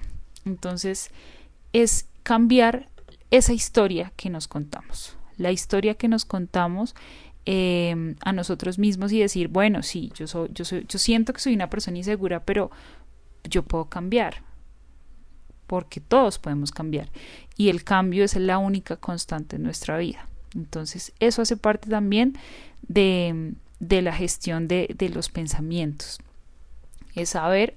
Entonces 0.44 1.12
es 1.72 2.08
cambiar 2.25 2.88
esa 3.30 3.52
historia 3.52 4.12
que 4.16 4.28
nos 4.28 4.49
contamos, 4.49 5.16
la 5.40 5.52
historia 5.52 5.94
que 5.94 6.09
nos 6.09 6.25
contamos 6.25 6.94
eh, 7.47 8.14
a 8.25 8.32
nosotros 8.32 8.78
mismos 8.78 9.12
y 9.12 9.20
decir, 9.20 9.49
bueno, 9.49 9.82
sí, 9.82 10.12
yo 10.14 10.26
soy, 10.26 10.50
yo 10.52 10.64
soy, 10.64 10.87
yo 10.88 10.99
siento 10.99 11.32
que 11.32 11.40
soy 11.40 11.54
una 11.54 11.70
persona 11.70 11.99
insegura, 11.99 12.44
pero 12.44 12.70
yo 13.44 13.62
puedo 13.62 13.87
cambiar, 13.87 14.42
porque 15.66 16.00
todos 16.00 16.38
podemos 16.38 16.70
cambiar 16.70 17.09
y 17.56 17.70
el 17.70 17.85
cambio 17.85 18.25
es 18.25 18.37
la 18.37 18.59
única 18.59 18.97
constante 18.97 19.56
en 19.56 19.62
nuestra 19.62 19.99
vida. 19.99 20.26
Entonces, 20.54 21.12
eso 21.20 21.42
hace 21.42 21.56
parte 21.56 21.88
también 21.88 22.37
de, 22.82 23.54
de 23.78 24.02
la 24.02 24.12
gestión 24.12 24.68
de, 24.68 24.94
de 24.97 25.09
los 25.09 25.28
pensamientos. 25.28 26.18
Es 27.14 27.30
saber 27.30 27.76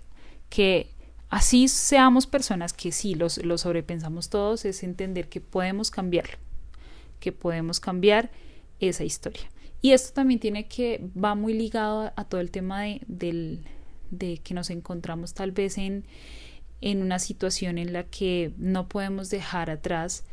que 0.50 0.90
así 1.30 1.68
seamos 1.68 2.28
personas 2.28 2.74
que 2.74 2.92
sí 2.92 3.16
los, 3.16 3.40
sobrepensamos 3.56 4.30
todos, 4.30 4.66
es 4.66 4.84
entender 4.84 5.30
que 5.30 5.42
podemos 5.42 5.90
cambiarlo, 5.92 6.38
que 7.24 7.32
podemos 7.32 7.80
cambiar 7.80 8.30
esa 8.82 9.06
historia. 9.06 9.50
Y 9.82 9.92
esto 9.92 10.12
también 10.14 10.42
tiene 10.42 10.68
que, 10.68 11.02
va 11.16 11.36
muy 11.36 11.54
ligado 11.54 12.12
a, 12.18 12.26
todo 12.26 12.42
el 12.42 12.52
tema 12.52 12.82
de, 12.82 13.02
del, 13.08 13.64
de 14.12 14.40
que 14.40 14.54
nos 14.54 14.70
encontramos 14.70 15.34
tal 15.34 15.54
vez 15.54 15.78
en, 15.78 16.04
en 16.82 17.02
una 17.02 17.20
situación 17.20 17.78
en 17.78 17.94
la 17.94 18.04
que 18.04 18.52
no 18.58 18.90
podemos 18.90 19.30
dejar 19.30 19.70
atrás 19.70 20.26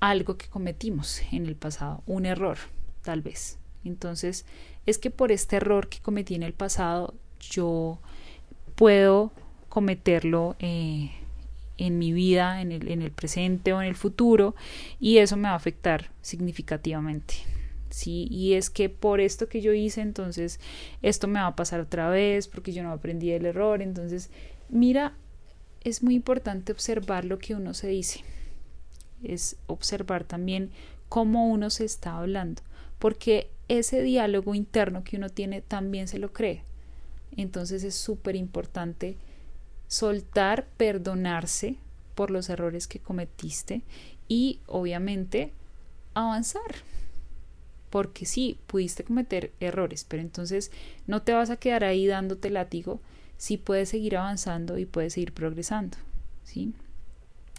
algo 0.00 0.38
que 0.38 0.48
cometimos 0.48 1.20
en 1.30 1.44
el 1.44 1.56
pasado, 1.56 2.02
un 2.06 2.24
error, 2.24 2.56
tal 3.02 3.20
vez. 3.20 3.58
Entonces, 3.84 4.46
es 4.86 4.96
que 4.96 5.10
por 5.10 5.30
este 5.30 5.56
error 5.56 5.90
que 5.90 5.98
cometí 5.98 6.34
en 6.34 6.42
el 6.42 6.54
pasado, 6.54 7.12
yo 7.38 7.98
puedo 8.76 9.30
cometerlo 9.68 10.56
eh, 10.58 11.10
en 11.78 11.98
mi 11.98 12.12
vida, 12.12 12.60
en 12.60 12.72
el, 12.72 12.88
en 12.88 13.02
el 13.02 13.10
presente 13.10 13.72
o 13.72 13.82
en 13.82 13.88
el 13.88 13.96
futuro, 13.96 14.54
y 15.00 15.18
eso 15.18 15.36
me 15.36 15.48
va 15.48 15.54
a 15.54 15.56
afectar 15.56 16.10
significativamente. 16.22 17.34
¿sí? 17.90 18.26
Y 18.30 18.54
es 18.54 18.70
que 18.70 18.88
por 18.88 19.20
esto 19.20 19.48
que 19.48 19.60
yo 19.60 19.72
hice, 19.72 20.00
entonces 20.00 20.58
esto 21.02 21.28
me 21.28 21.40
va 21.40 21.46
a 21.46 21.56
pasar 21.56 21.80
otra 21.80 22.08
vez 22.10 22.48
porque 22.48 22.72
yo 22.72 22.82
no 22.82 22.90
aprendí 22.90 23.30
el 23.30 23.46
error. 23.46 23.82
Entonces, 23.82 24.30
mira, 24.68 25.14
es 25.84 26.02
muy 26.02 26.14
importante 26.14 26.72
observar 26.72 27.24
lo 27.24 27.38
que 27.38 27.54
uno 27.54 27.72
se 27.72 27.88
dice. 27.88 28.20
Es 29.22 29.56
observar 29.66 30.24
también 30.24 30.70
cómo 31.08 31.48
uno 31.48 31.70
se 31.70 31.84
está 31.84 32.16
hablando, 32.16 32.62
porque 32.98 33.48
ese 33.68 34.02
diálogo 34.02 34.54
interno 34.54 35.04
que 35.04 35.16
uno 35.16 35.28
tiene 35.28 35.62
también 35.62 36.08
se 36.08 36.18
lo 36.18 36.32
cree. 36.32 36.62
Entonces 37.36 37.84
es 37.84 37.94
súper 37.94 38.34
importante 38.34 39.16
soltar, 39.94 40.66
perdonarse 40.76 41.76
por 42.16 42.32
los 42.32 42.48
errores 42.48 42.88
que 42.88 42.98
cometiste 42.98 43.82
y 44.26 44.58
obviamente 44.66 45.52
avanzar. 46.14 46.74
Porque 47.90 48.26
sí, 48.26 48.58
pudiste 48.66 49.04
cometer 49.04 49.52
errores, 49.60 50.04
pero 50.08 50.20
entonces 50.20 50.72
no 51.06 51.22
te 51.22 51.32
vas 51.32 51.50
a 51.50 51.58
quedar 51.58 51.84
ahí 51.84 52.08
dándote 52.08 52.50
látigo, 52.50 53.00
sí 53.36 53.56
puedes 53.56 53.88
seguir 53.88 54.16
avanzando 54.16 54.78
y 54.78 54.84
puedes 54.84 55.12
seguir 55.12 55.32
progresando. 55.32 55.96
¿sí? 56.42 56.72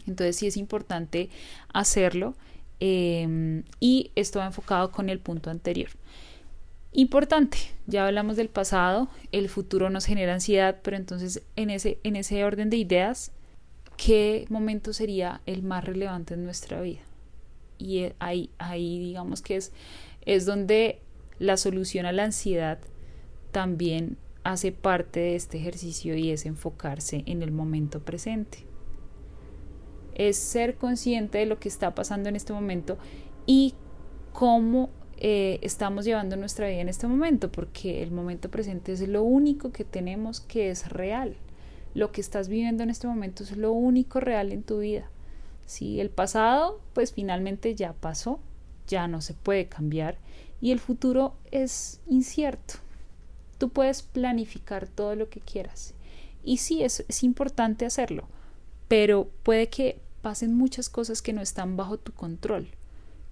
Entonces 0.05 0.35
sí 0.35 0.47
es 0.47 0.57
importante 0.57 1.29
hacerlo 1.71 2.35
eh, 2.81 3.63
y 3.79 4.11
esto 4.15 4.39
va 4.39 4.47
enfocado 4.47 4.91
con 4.91 5.09
el 5.09 5.19
punto 5.19 5.49
anterior. 5.49 5.89
Importante, 6.97 7.57
ya 7.87 8.07
hablamos 8.07 8.37
del 8.37 8.47
pasado, 8.47 9.09
el 9.33 9.49
futuro 9.49 9.89
nos 9.89 10.05
genera 10.05 10.33
ansiedad, 10.33 10.77
pero 10.81 10.95
entonces 10.95 11.43
en 11.57 11.69
ese, 11.69 11.99
en 12.03 12.15
ese 12.15 12.45
orden 12.45 12.69
de 12.69 12.77
ideas, 12.77 13.33
¿qué 13.97 14.45
momento 14.47 14.93
sería 14.93 15.41
el 15.45 15.61
más 15.61 15.83
relevante 15.83 16.35
en 16.35 16.45
nuestra 16.45 16.79
vida? 16.79 17.01
Y 17.77 17.97
eh, 17.97 18.15
ahí, 18.19 18.49
ahí 18.59 18.97
digamos 18.97 19.41
que 19.41 19.57
es, 19.57 19.73
es 20.21 20.45
donde 20.45 21.01
la 21.37 21.57
solución 21.57 22.05
a 22.05 22.13
la 22.13 22.23
ansiedad 22.23 22.79
también 23.51 24.15
hace 24.45 24.71
parte 24.71 25.19
de 25.19 25.35
este 25.35 25.57
ejercicio 25.57 26.15
y 26.15 26.31
es 26.31 26.45
enfocarse 26.45 27.23
en 27.25 27.43
el 27.43 27.51
momento 27.51 28.05
presente. 28.05 28.59
Es 30.13 30.37
ser 30.37 30.75
consciente 30.77 31.39
de 31.39 31.45
lo 31.45 31.59
que 31.59 31.67
está 31.67 31.93
pasando 31.93 32.29
en 32.29 32.37
este 32.37 32.53
momento 32.53 32.97
y 33.45 33.73
cómo 34.31 34.91
eh, 35.17 35.60
estamos 35.62 36.05
llevando 36.05 36.36
nuestra 36.36 36.67
vida 36.67 36.81
en 36.81 36.89
este 36.89 37.07
momento, 37.07 37.51
porque 37.51 38.03
el 38.03 38.12
momento 38.12 38.50
presente 38.50 38.91
es 38.91 39.07
lo 39.07 39.24
único 39.24 39.72
que 39.72 39.86
tenemos 39.86 40.41
que 40.41 40.69
es 40.69 40.89
real. 40.89 41.36
Lo 41.93 42.12
que 42.12 42.22
estás 42.22 42.50
viviendo 42.50 42.84
en 42.84 42.89
este 42.89 43.07
momento 43.07 43.43
es 43.43 43.55
lo 43.55 43.72
único 43.72 44.19
real 44.19 44.51
en 44.51 44.63
tu 44.63 44.79
vida. 44.79 45.10
Si 45.65 46.01
el 46.01 46.10
pasado, 46.10 46.81
pues 46.93 47.13
finalmente 47.13 47.75
ya 47.75 47.93
pasó, 47.93 48.39
ya 48.88 49.07
no 49.07 49.22
se 49.22 49.34
puede 49.34 49.67
cambiar 49.67 50.17
y 50.62 50.72
el 50.72 50.79
futuro 50.79 51.36
es 51.51 52.01
incierto. 52.07 52.75
Tú 53.57 53.69
puedes 53.69 54.01
planificar 54.03 54.88
todo 54.88 55.15
lo 55.15 55.29
que 55.29 55.39
quieras. 55.39 55.93
Y 56.43 56.57
sí, 56.57 56.84
es, 56.84 57.05
es 57.07 57.24
importante 57.24 57.86
hacerlo, 57.86 58.27
pero 58.88 59.29
puede 59.43 59.69
que 59.69 60.00
pasen 60.22 60.53
muchas 60.53 60.89
cosas 60.89 61.22
que 61.22 61.34
no 61.34 61.41
están 61.41 61.77
bajo 61.77 61.98
tu 61.98 62.12
control 62.12 62.67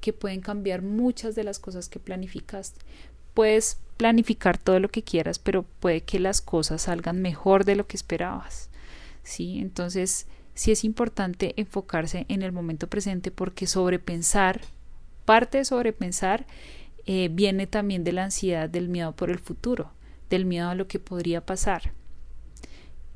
que 0.03 0.11
pueden 0.11 0.41
cambiar 0.41 0.81
muchas 0.81 1.33
de 1.33 1.45
las 1.45 1.59
cosas 1.59 1.87
que 1.87 1.97
planificaste. 1.97 2.81
Puedes 3.33 3.77
planificar 3.95 4.57
todo 4.57 4.81
lo 4.81 4.89
que 4.89 5.01
quieras, 5.01 5.39
pero 5.39 5.63
puede 5.63 6.01
que 6.01 6.19
las 6.19 6.41
cosas 6.41 6.81
salgan 6.81 7.21
mejor 7.21 7.63
de 7.63 7.77
lo 7.77 7.87
que 7.87 7.95
esperabas. 7.95 8.69
¿Sí? 9.23 9.59
Entonces, 9.59 10.27
sí 10.55 10.73
es 10.73 10.83
importante 10.83 11.53
enfocarse 11.55 12.25
en 12.27 12.41
el 12.41 12.51
momento 12.51 12.87
presente 12.87 13.31
porque 13.31 13.65
sobrepensar, 13.65 14.59
parte 15.23 15.59
de 15.59 15.65
sobrepensar, 15.65 16.45
eh, 17.05 17.29
viene 17.31 17.65
también 17.65 18.03
de 18.03 18.11
la 18.11 18.25
ansiedad, 18.25 18.69
del 18.69 18.89
miedo 18.89 19.13
por 19.13 19.29
el 19.29 19.39
futuro, 19.39 19.93
del 20.29 20.43
miedo 20.43 20.67
a 20.67 20.75
lo 20.75 20.89
que 20.89 20.99
podría 20.99 21.45
pasar. 21.45 21.93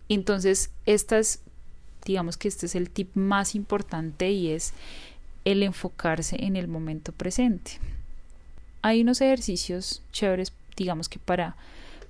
Entonces, 0.08 0.72
estas, 0.86 1.42
digamos 2.06 2.38
que 2.38 2.48
este 2.48 2.68
es 2.68 2.76
el 2.76 2.90
tip 2.90 3.14
más 3.14 3.56
importante 3.56 4.32
y 4.32 4.52
es 4.52 4.74
el 5.52 5.64
enfocarse 5.64 6.44
en 6.44 6.58
el 6.58 6.68
momento 6.68 7.14
presente. 7.14 7.80
Hay 8.82 9.02
unos 9.02 9.22
ejercicios 9.22 10.02
chéveres, 10.12 10.52
digamos 10.76 11.08
que 11.08 11.20
para, 11.20 11.56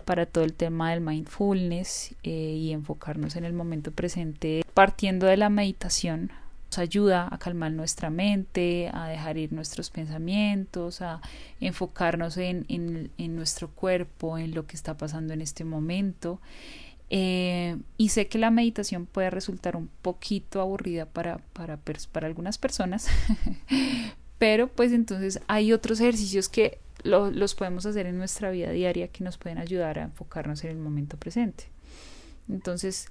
para 0.05 0.25
todo 0.25 0.43
el 0.43 0.53
tema 0.53 0.89
del 0.89 1.01
mindfulness 1.01 2.15
eh, 2.23 2.29
y 2.29 2.71
enfocarnos 2.71 3.35
en 3.35 3.45
el 3.45 3.53
momento 3.53 3.91
presente 3.91 4.63
partiendo 4.73 5.27
de 5.27 5.37
la 5.37 5.49
meditación 5.49 6.31
nos 6.69 6.79
ayuda 6.79 7.27
a 7.31 7.37
calmar 7.37 7.71
nuestra 7.71 8.09
mente, 8.09 8.89
a 8.91 9.07
dejar 9.07 9.37
ir 9.37 9.53
nuestros 9.53 9.89
pensamientos, 9.89 11.01
a 11.01 11.21
enfocarnos 11.61 12.37
en, 12.37 12.65
en, 12.67 13.35
nuestro 13.35 13.69
cuerpo, 13.69 14.37
en 14.37 14.53
lo 14.53 14.67
que 14.67 14.75
está 14.75 14.97
pasando 14.97 15.33
en 15.33 15.41
este 15.41 15.63
momento. 15.63 16.41
Eh, 17.09 17.77
y 17.97 18.09
sé 18.09 18.27
que 18.27 18.37
la 18.37 18.51
meditación 18.51 19.05
puede 19.05 19.29
resultar 19.29 19.75
un 19.75 19.89
poquito 20.01 20.59
aburrida 20.59 21.05
para, 21.05 21.37
para, 21.53 21.79
para 22.11 22.27
algunas 22.27 22.57
personas, 22.57 23.07
pero 24.37 24.67
pues 24.67 24.91
entonces 24.91 25.39
hay 25.47 25.71
otros 25.71 26.01
ejercicios 26.01 26.49
que 26.49 26.79
los 27.03 27.55
podemos 27.55 27.85
hacer 27.85 28.05
en 28.05 28.17
nuestra 28.17 28.51
vida 28.51 28.71
diaria 28.71 29.07
que 29.07 29.23
nos 29.23 29.37
pueden 29.37 29.59
ayudar 29.59 29.99
a 29.99 30.03
enfocarnos 30.03 30.63
en 30.63 30.71
el 30.71 30.77
momento 30.77 31.15
presente. 31.15 31.65
Entonces, 32.49 33.07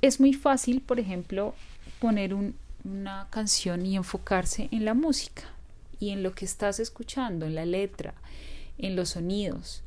es 0.00 0.18
muy 0.18 0.32
fácil, 0.32 0.80
por 0.80 0.98
ejemplo, 0.98 1.54
poner 2.00 2.34
una 2.34 3.28
canción 3.30 3.86
y 3.86 3.96
enfocarse 3.96 4.68
en 4.72 4.84
la 4.84 4.94
música 4.94 5.44
y 6.00 6.10
en 6.10 6.22
lo 6.22 6.32
que 6.34 6.44
estás 6.44 6.80
escuchando, 6.80 7.46
en 7.46 7.54
la 7.54 7.64
letra, 7.64 8.14
en 8.78 8.96
los 8.96 9.10
sonidos. 9.10 9.82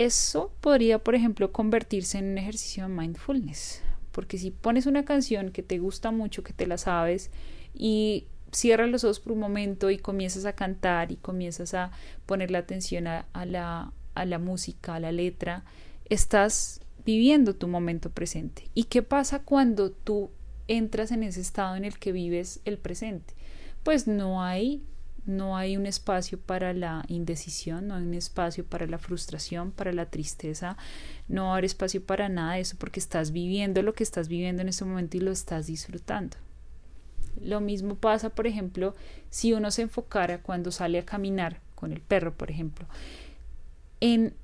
Eso 0.00 0.50
podría, 0.62 0.98
por 0.98 1.14
ejemplo, 1.14 1.52
convertirse 1.52 2.16
en 2.16 2.30
un 2.30 2.38
ejercicio 2.38 2.84
de 2.84 2.88
mindfulness, 2.88 3.82
porque 4.12 4.38
si 4.38 4.50
pones 4.50 4.86
una 4.86 5.04
canción 5.04 5.50
que 5.50 5.62
te 5.62 5.78
gusta 5.78 6.10
mucho, 6.10 6.42
que 6.42 6.54
te 6.54 6.66
la 6.66 6.78
sabes, 6.78 7.30
y 7.74 8.24
cierras 8.50 8.88
los 8.88 9.04
ojos 9.04 9.20
por 9.20 9.34
un 9.34 9.40
momento 9.40 9.90
y 9.90 9.98
comienzas 9.98 10.46
a 10.46 10.54
cantar 10.54 11.12
y 11.12 11.16
comienzas 11.16 11.74
a 11.74 11.90
poner 12.24 12.50
la 12.50 12.60
atención 12.60 13.08
a, 13.08 13.26
la, 13.44 13.92
a 14.14 14.24
la 14.24 14.38
música, 14.38 14.94
a 14.94 15.00
la 15.00 15.12
letra, 15.12 15.64
estás 16.06 16.80
viviendo 17.04 17.54
tu 17.54 17.68
momento 17.68 18.08
presente. 18.08 18.70
¿Y 18.72 18.84
qué 18.84 19.02
pasa 19.02 19.42
cuando 19.42 19.90
tú 19.90 20.30
entras 20.66 21.12
en 21.12 21.24
ese 21.24 21.42
estado 21.42 21.76
en 21.76 21.84
el 21.84 21.98
que 21.98 22.12
vives 22.12 22.60
el 22.64 22.78
presente? 22.78 23.34
Pues 23.82 24.06
no 24.06 24.42
hay 24.42 24.82
no 25.26 25.56
hay 25.56 25.76
un 25.76 25.86
espacio 25.86 26.38
para 26.38 26.72
la 26.72 27.04
indecisión, 27.08 27.88
no 27.88 27.94
hay 27.94 28.02
un 28.02 28.14
espacio 28.14 28.64
para 28.64 28.86
la 28.86 28.98
frustración, 28.98 29.72
para 29.72 29.92
la 29.92 30.06
tristeza, 30.06 30.76
no 31.28 31.44
va 31.44 31.50
a 31.50 31.52
haber 31.52 31.66
espacio 31.66 32.04
para 32.04 32.28
nada 32.28 32.54
de 32.54 32.60
eso 32.60 32.76
porque 32.78 33.00
estás 33.00 33.32
viviendo 33.32 33.82
lo 33.82 33.92
que 33.94 34.02
estás 34.02 34.28
viviendo 34.28 34.62
en 34.62 34.68
ese 34.68 34.84
momento 34.84 35.16
y 35.16 35.20
lo 35.20 35.32
estás 35.32 35.66
disfrutando. 35.66 36.36
Lo 37.40 37.60
mismo 37.60 37.94
pasa, 37.94 38.30
por 38.30 38.46
ejemplo, 38.46 38.94
si 39.30 39.52
uno 39.52 39.70
se 39.70 39.82
enfocara 39.82 40.42
cuando 40.42 40.72
sale 40.72 40.98
a 40.98 41.04
caminar 41.04 41.60
con 41.74 41.92
el 41.92 42.00
perro, 42.00 42.34
por 42.34 42.50
ejemplo, 42.50 42.86
en 44.00 44.34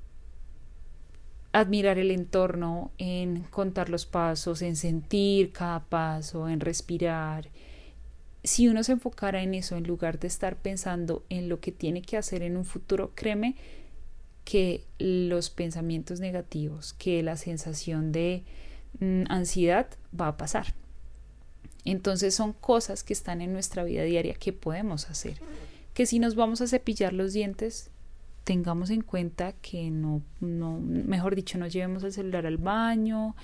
admirar 1.53 1.99
el 1.99 2.11
entorno, 2.11 2.91
en 2.99 3.43
contar 3.45 3.89
los 3.89 4.05
pasos, 4.05 4.61
en 4.61 4.77
sentir 4.77 5.53
cada 5.53 5.81
paso, 5.81 6.49
en 6.49 6.61
respirar. 6.61 7.49
Si 8.47 8.69
uno 8.69 8.85
se 8.85 8.93
enfocara 8.93 9.43
en 9.43 9.55
eso 9.55 9.77
en 9.77 9.83
lugar 9.83 10.21
de 10.21 10.29
estar 10.29 10.55
pensando 10.55 11.25
en 11.31 11.49
lo 11.49 11.59
que 11.59 11.73
tiene 11.73 12.01
que 12.01 12.17
hacer 12.17 12.45
en 12.45 12.57
un 12.57 12.65
futuro, 12.65 13.11
créeme 13.17 13.57
que 14.45 14.85
los 15.01 15.51
pensamientos 15.51 16.21
negativos, 16.21 16.93
que 16.93 17.25
la 17.25 17.37
sensación 17.37 18.13
de 18.13 18.45
mm, 19.01 19.25
ansiedad 19.29 19.89
va 20.19 20.29
a 20.29 20.37
pasar. 20.37 20.75
Entonces 21.85 22.37
son 22.37 22.53
cosas 22.53 23.03
que 23.03 23.15
están 23.15 23.41
en 23.41 23.53
nuestra 23.53 23.83
vida 23.83 24.05
diaria 24.05 24.35
que 24.35 24.53
podemos 24.53 25.11
hacer. 25.11 25.41
Que 25.93 26.07
si 26.07 26.21
nos 26.21 26.37
vamos 26.37 26.61
a 26.61 26.69
cepillar 26.69 27.15
los 27.15 27.33
dientes, 27.33 27.91
tengamos 28.45 28.91
en 28.91 29.01
cuenta 29.01 29.55
que 29.55 29.91
no, 29.91 30.23
no 30.39 30.79
mejor 30.79 31.35
dicho, 31.35 31.59
no 31.59 31.67
llevemos 31.67 32.05
el 32.05 32.13
celular 32.13 32.47
al 32.47 32.59
baño 32.59 33.35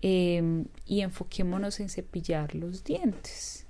em, 0.00 0.64
y 0.86 1.02
enfoquémonos 1.02 1.80
en 1.80 1.90
cepillar 1.90 2.54
los 2.54 2.82
dientes 2.82 3.67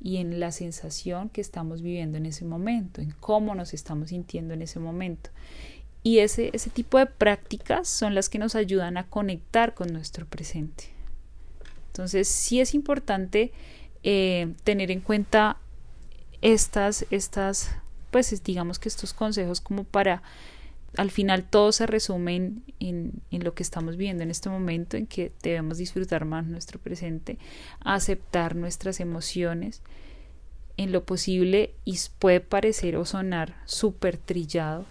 y 0.00 0.18
en 0.18 0.40
la 0.40 0.52
sensación 0.52 1.28
que 1.28 1.40
estamos 1.40 1.82
viviendo 1.82 2.18
en 2.18 2.26
ese 2.26 2.44
momento, 2.44 3.00
en 3.00 3.12
cómo 3.20 3.54
nos 3.54 3.74
estamos 3.74 4.10
sintiendo 4.10 4.54
en 4.54 4.62
ese 4.62 4.78
momento. 4.78 5.30
Y 6.02 6.18
ese, 6.18 6.50
ese 6.52 6.70
tipo 6.70 6.98
de 6.98 7.06
prácticas 7.06 7.88
son 7.88 8.14
las 8.14 8.28
que 8.28 8.38
nos 8.38 8.54
ayudan 8.54 8.96
a 8.96 9.08
conectar 9.08 9.74
con 9.74 9.92
nuestro 9.92 10.26
presente. 10.26 10.84
Entonces 11.88 12.28
sí 12.28 12.60
es 12.60 12.74
importante 12.74 13.52
eh, 14.02 14.52
tener 14.62 14.90
en 14.90 15.00
cuenta 15.00 15.56
estas, 16.42 17.06
estas, 17.10 17.70
pues 18.10 18.44
digamos 18.44 18.78
que 18.78 18.88
estos 18.88 19.12
consejos 19.14 19.60
como 19.60 19.82
para 19.84 20.22
al 20.96 21.10
final 21.10 21.44
todo 21.44 21.72
se 21.72 21.86
resumen 21.86 22.62
en, 22.80 23.22
en, 23.30 23.44
lo 23.44 23.54
que 23.54 23.62
estamos 23.62 23.96
viendo 23.96 24.22
en 24.22 24.30
este 24.30 24.48
momento, 24.48 24.96
en 24.96 25.06
que 25.06 25.32
debemos 25.42 25.78
disfrutar 25.78 26.24
más 26.24 26.46
nuestro 26.46 26.78
presente, 26.78 27.38
aceptar 27.80 28.56
nuestras 28.56 29.00
emociones 29.00 29.82
en 30.76 30.92
lo 30.92 31.04
posible 31.04 31.74
y 31.84 31.98
puede 32.18 32.40
parecer 32.40 32.96
o 32.96 33.04
sonar 33.04 33.56
súper 33.64 34.18
trillado, 34.18 34.84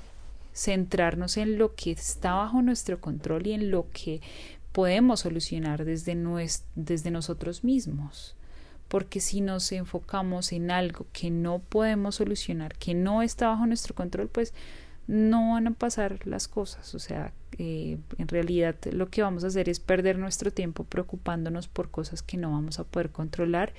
centrarnos 0.53 1.37
en 1.37 1.57
lo 1.57 1.75
que 1.75 1.91
está 1.91 2.33
bajo 2.33 2.61
nuestro 2.61 2.99
control 2.99 3.47
y 3.47 3.53
en 3.53 3.71
lo 3.71 3.87
que 3.91 4.21
podemos 4.71 5.21
solucionar 5.21 5.85
desde, 5.85 6.17
desde 6.75 7.11
nosotros 7.11 7.63
mismos. 7.63 8.35
Porque 8.87 9.19
si 9.19 9.41
nos 9.41 9.71
enfocamos 9.71 10.51
en 10.51 10.69
algo 10.69 11.07
que 11.11 11.31
no 11.31 11.59
podemos 11.59 12.15
solucionar, 12.15 12.75
que 12.75 12.93
no 12.93 13.21
está 13.21 13.47
bajo 13.47 13.65
nuestro 13.65 13.95
control, 13.95 14.27
pues 14.27 14.53
no 15.07 15.51
van 15.51 15.67
a 15.67 15.71
pasar 15.71 16.25
las 16.25 16.47
cosas. 16.47 16.95
O 16.95 16.99
sea, 16.99 17.33
eh, 17.57 17.97
en 18.17 18.27
realidad 18.27 18.75
lo 18.91 19.09
que 19.09 19.21
vamos 19.21 19.43
a 19.43 19.47
hacer 19.47 19.69
es 19.69 19.79
perder 19.79 20.17
nuestro 20.17 20.51
tiempo 20.51 20.83
preocupándonos 20.83 21.67
por 21.67 21.89
cosas 21.89 22.21
que 22.21 22.37
no 22.37 22.51
vamos 22.51 22.79
a 22.79 22.83
poder 22.83 23.11
controlar 23.11 23.73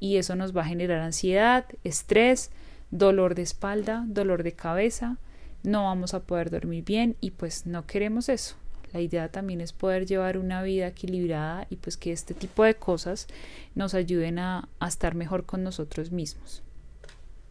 y 0.00 0.16
eso 0.16 0.36
nos 0.36 0.54
va 0.54 0.62
a 0.62 0.66
generar 0.66 1.00
ansiedad, 1.00 1.64
estrés, 1.84 2.50
dolor 2.90 3.34
de 3.34 3.42
espalda, 3.42 4.04
dolor 4.06 4.42
de 4.42 4.52
cabeza, 4.52 5.16
no 5.62 5.84
vamos 5.84 6.12
a 6.12 6.20
poder 6.20 6.50
dormir 6.50 6.84
bien 6.84 7.16
y 7.20 7.30
pues 7.30 7.66
no 7.66 7.86
queremos 7.86 8.28
eso. 8.28 8.56
La 8.92 9.00
idea 9.00 9.28
también 9.28 9.60
es 9.60 9.72
poder 9.72 10.06
llevar 10.06 10.38
una 10.38 10.62
vida 10.62 10.86
equilibrada 10.86 11.66
y 11.70 11.76
pues 11.76 11.96
que 11.96 12.12
este 12.12 12.34
tipo 12.34 12.62
de 12.62 12.74
cosas 12.74 13.26
nos 13.74 13.94
ayuden 13.94 14.38
a, 14.38 14.68
estar 14.86 15.14
mejor 15.14 15.46
con 15.46 15.64
nosotros 15.64 16.12
mismos. 16.12 16.62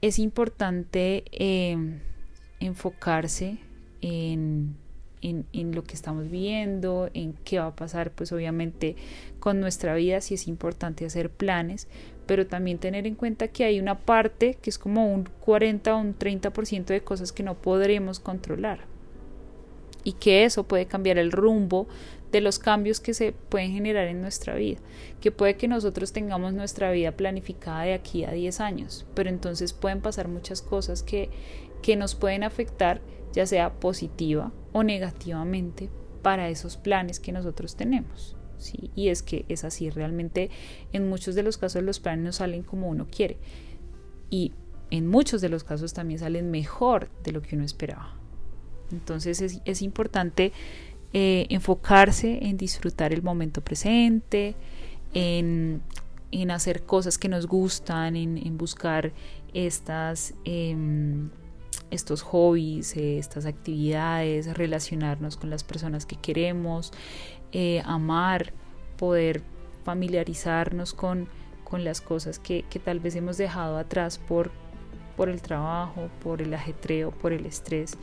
Es 0.02 0.20
importante 0.20 1.26
em, 1.32 2.00
enfocarse 2.66 3.58
en, 4.02 4.76
en, 5.22 5.76
lo 5.76 5.84
que 5.84 5.94
estamos 5.94 6.30
viendo, 6.30 7.10
en 7.14 7.34
qué 7.46 7.60
va 7.60 7.68
a 7.68 7.76
pasar, 7.76 8.12
pues 8.12 8.32
obviamente 8.32 8.96
con 9.40 9.60
nuestra 9.60 9.96
vida 9.96 10.22
sí 10.22 10.34
es 10.34 10.48
importante 10.48 11.06
hacer 11.06 11.30
planes, 11.30 11.88
pero 12.26 12.48
también 12.48 12.78
tener 12.78 13.08
en 13.08 13.16
cuenta 13.16 13.48
que 13.48 13.64
hay 13.64 13.80
una 13.80 14.00
parte 14.00 14.58
que 14.62 14.70
es 14.70 14.78
como 14.78 15.14
un 15.14 15.30
40 15.42 15.96
o 15.96 16.00
un 16.00 16.18
30% 16.18 16.86
de 16.86 17.02
cosas 17.02 17.32
que 17.32 17.44
no 17.44 17.56
podremos 17.56 18.20
controlar 18.20 18.80
y 20.04 20.14
que 20.14 20.44
eso 20.44 20.66
puede 20.66 20.86
cambiar 20.86 21.18
el 21.18 21.32
rumbo 21.32 21.88
de 22.32 22.42
los 22.42 22.60
cambios 22.60 23.00
que 23.00 23.14
se 23.14 23.32
pueden 23.32 23.72
generar 23.72 24.08
en 24.08 24.20
nuestra 24.20 24.56
vida, 24.56 24.80
que 25.22 25.32
puede 25.32 25.56
que 25.56 25.68
nosotros 25.68 26.12
tengamos 26.12 26.54
nuestra 26.54 26.92
vida 26.92 27.12
planificada 27.12 27.84
de 27.84 27.94
aquí 27.94 28.26
a 28.26 28.32
10 28.32 28.60
años, 28.60 29.06
pero 29.14 29.30
entonces 29.30 29.72
pueden 29.72 30.02
pasar 30.02 30.28
muchas 30.28 30.62
cosas 30.62 31.04
que, 31.04 31.30
que 31.84 31.96
nos 31.96 32.16
pueden 32.16 32.44
afectar, 32.44 33.02
ya 33.34 33.46
sea 33.46 33.80
positiva 33.80 34.52
o 34.72 34.82
negativamente, 34.82 35.92
para 36.24 36.50
esos 36.50 36.78
planes 36.78 37.20
que 37.20 37.32
nosotros 37.32 37.76
tenemos. 37.76 38.36
¿sí? 38.58 38.90
Y 38.96 39.10
es 39.10 39.22
que 39.22 39.46
es 39.50 39.64
así, 39.64 39.92
realmente 39.92 40.50
en 40.92 41.08
muchos 41.08 41.36
de 41.36 41.44
los 41.44 41.60
casos 41.60 41.84
los 41.84 42.00
planes 42.00 42.26
no 42.26 42.32
salen 42.32 42.64
como 42.64 42.88
uno 42.88 43.06
quiere 43.12 43.38
y 44.32 44.54
en 44.90 45.08
muchos 45.08 45.42
de 45.42 45.50
los 45.50 45.64
casos 45.64 45.94
también 45.94 46.20
salen 46.20 46.50
mejor 46.50 47.10
de 47.24 47.34
lo 47.34 47.42
que 47.42 47.56
uno 47.56 47.66
esperaba. 47.66 48.16
Entonces 48.92 49.42
es, 49.66 49.82
importante 49.82 50.54
eh, 51.14 51.46
enfocarse 51.50 52.40
en 52.48 52.58
disfrutar 52.58 53.12
el 53.14 53.22
momento 53.22 53.62
presente, 53.62 54.56
en, 55.14 55.82
hacer 56.50 56.84
cosas 56.84 57.18
que 57.18 57.28
nos 57.28 57.48
gustan, 57.48 58.16
en, 58.16 58.58
buscar 58.58 59.14
estas, 59.54 60.34
em, 60.46 61.30
estos 61.94 62.22
hobbies, 62.22 62.96
eh, 62.98 63.18
estas 63.18 63.46
actividades, 63.46 64.58
relacionarnos 64.58 65.38
con 65.38 65.50
las 65.50 65.64
personas 65.64 66.06
que 66.06 66.16
queremos, 66.16 66.92
eh, 67.52 67.82
amar, 67.86 68.52
poder 68.98 69.42
familiarizarnos 69.84 70.94
con, 70.94 71.28
las 71.74 72.02
cosas 72.02 72.38
que, 72.38 72.64
tal 72.86 73.00
vez 73.00 73.16
hemos 73.16 73.38
dejado 73.38 73.80
atrás 73.80 74.20
por, 74.20 74.52
por 75.18 75.28
el 75.28 75.42
trabajo, 75.42 76.08
por 76.22 76.44
el 76.44 76.54
ajetreo, 76.54 77.10
por 77.10 77.34
el 77.34 77.48
estrés. 77.48 77.98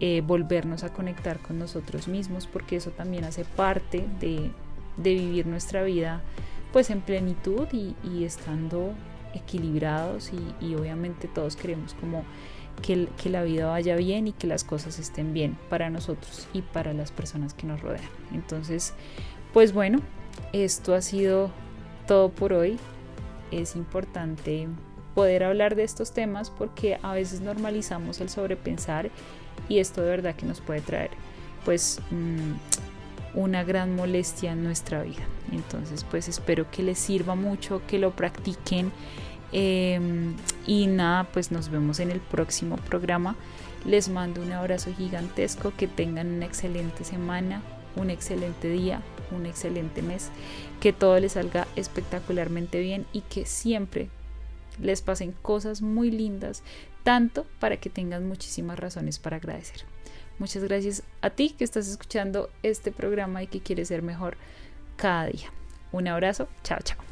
Eh, 0.00 0.20
volvernos 0.24 0.82
a 0.82 0.92
conectar 0.92 1.38
con 1.38 1.60
nosotros 1.60 2.08
mismos, 2.08 2.48
porque 2.48 2.74
eso 2.74 2.90
también 2.90 3.24
hace 3.24 3.44
parte 3.44 4.04
de, 4.20 4.50
vivir 4.96 5.46
nuestra 5.46 5.84
vida 5.84 6.22
pues 6.72 6.90
en 6.90 7.00
plenitud 7.00 7.68
y, 7.72 8.24
estando 8.24 8.94
equilibrados 9.32 10.32
y, 10.60 10.74
obviamente 10.74 11.28
todos 11.28 11.54
queremos 11.54 11.94
como 11.94 12.24
que, 12.80 13.08
la 13.28 13.42
vida 13.42 13.66
vaya 13.66 13.96
bien 13.96 14.28
y 14.28 14.32
que 14.32 14.46
las 14.46 14.64
cosas 14.64 14.98
estén 14.98 15.34
bien 15.34 15.58
para 15.68 15.90
nosotros 15.90 16.48
y 16.52 16.62
para 16.62 16.92
las 16.94 17.12
personas 17.12 17.54
que 17.54 17.66
nos 17.66 17.80
rodean. 17.80 18.08
Entonces, 18.32 18.94
pues 19.52 19.72
bueno, 19.72 20.00
esto 20.52 20.94
ha 20.94 21.02
sido 21.02 21.50
todo 22.06 22.30
por 22.30 22.52
hoy. 22.52 22.78
Es 23.50 23.76
importante 23.76 24.68
poder 25.14 25.44
hablar 25.44 25.74
de 25.74 25.84
estos 25.84 26.12
temas 26.12 26.50
porque 26.50 26.98
a 27.02 27.12
veces 27.12 27.40
normalizamos 27.40 28.20
el 28.20 28.28
sobrepensar 28.28 29.10
y 29.68 29.78
esto 29.78 30.02
de 30.02 30.10
verdad 30.10 30.34
que 30.34 30.46
nos 30.46 30.60
puede 30.60 30.80
traer 30.80 31.10
pues 31.64 32.00
mm, 32.10 33.38
una 33.38 33.64
gran 33.64 33.96
molestia 33.96 34.52
en 34.52 34.62
nuestra 34.62 35.02
vida. 35.02 35.24
Entonces 35.52 36.04
pues 36.04 36.28
espero 36.28 36.70
que 36.70 36.82
les 36.82 36.98
sirva 36.98 37.34
mucho, 37.34 37.82
que 37.86 37.98
lo 37.98 38.14
practiquen 38.14 38.92
em, 39.52 40.34
y 40.66 40.86
nada, 40.86 41.24
pues 41.24 41.50
nos 41.50 41.68
vemos 41.68 42.00
en 42.00 42.10
el 42.10 42.20
próximo 42.20 42.76
programa. 42.76 43.36
Les 43.84 44.08
mando 44.08 44.42
un 44.42 44.52
abrazo 44.52 44.92
gigantesco, 44.94 45.72
que 45.76 45.86
tengan 45.86 46.28
una 46.28 46.46
excelente 46.46 47.04
semana, 47.04 47.62
un 47.96 48.10
excelente 48.10 48.68
día, 48.68 49.02
un 49.30 49.46
excelente 49.46 50.02
mes, 50.02 50.30
que 50.80 50.92
todo 50.92 51.18
les 51.20 51.32
salga 51.32 51.66
espectacularmente 51.76 52.80
bien 52.80 53.06
y 53.12 53.22
que 53.22 53.46
siempre 53.46 54.08
les 54.80 55.02
pasen 55.02 55.32
cosas 55.32 55.82
muy 55.82 56.10
lindas, 56.10 56.62
tanto 57.02 57.46
para 57.58 57.78
que 57.78 57.90
tengan 57.90 58.26
muchísimas 58.26 58.78
razones 58.78 59.18
para 59.18 59.36
agradecer. 59.36 59.84
Muchas 60.38 60.62
gracias 60.62 61.02
a 61.20 61.30
ti 61.30 61.50
que 61.50 61.64
estás 61.64 61.88
escuchando 61.88 62.50
este 62.62 62.92
programa 62.92 63.42
y 63.42 63.48
que 63.48 63.60
quieres 63.60 63.88
ser 63.88 64.02
mejor 64.02 64.36
cada 64.96 65.26
día. 65.26 65.50
Un 65.90 66.06
abrazo, 66.06 66.48
chao, 66.62 66.78
chao. 66.82 67.07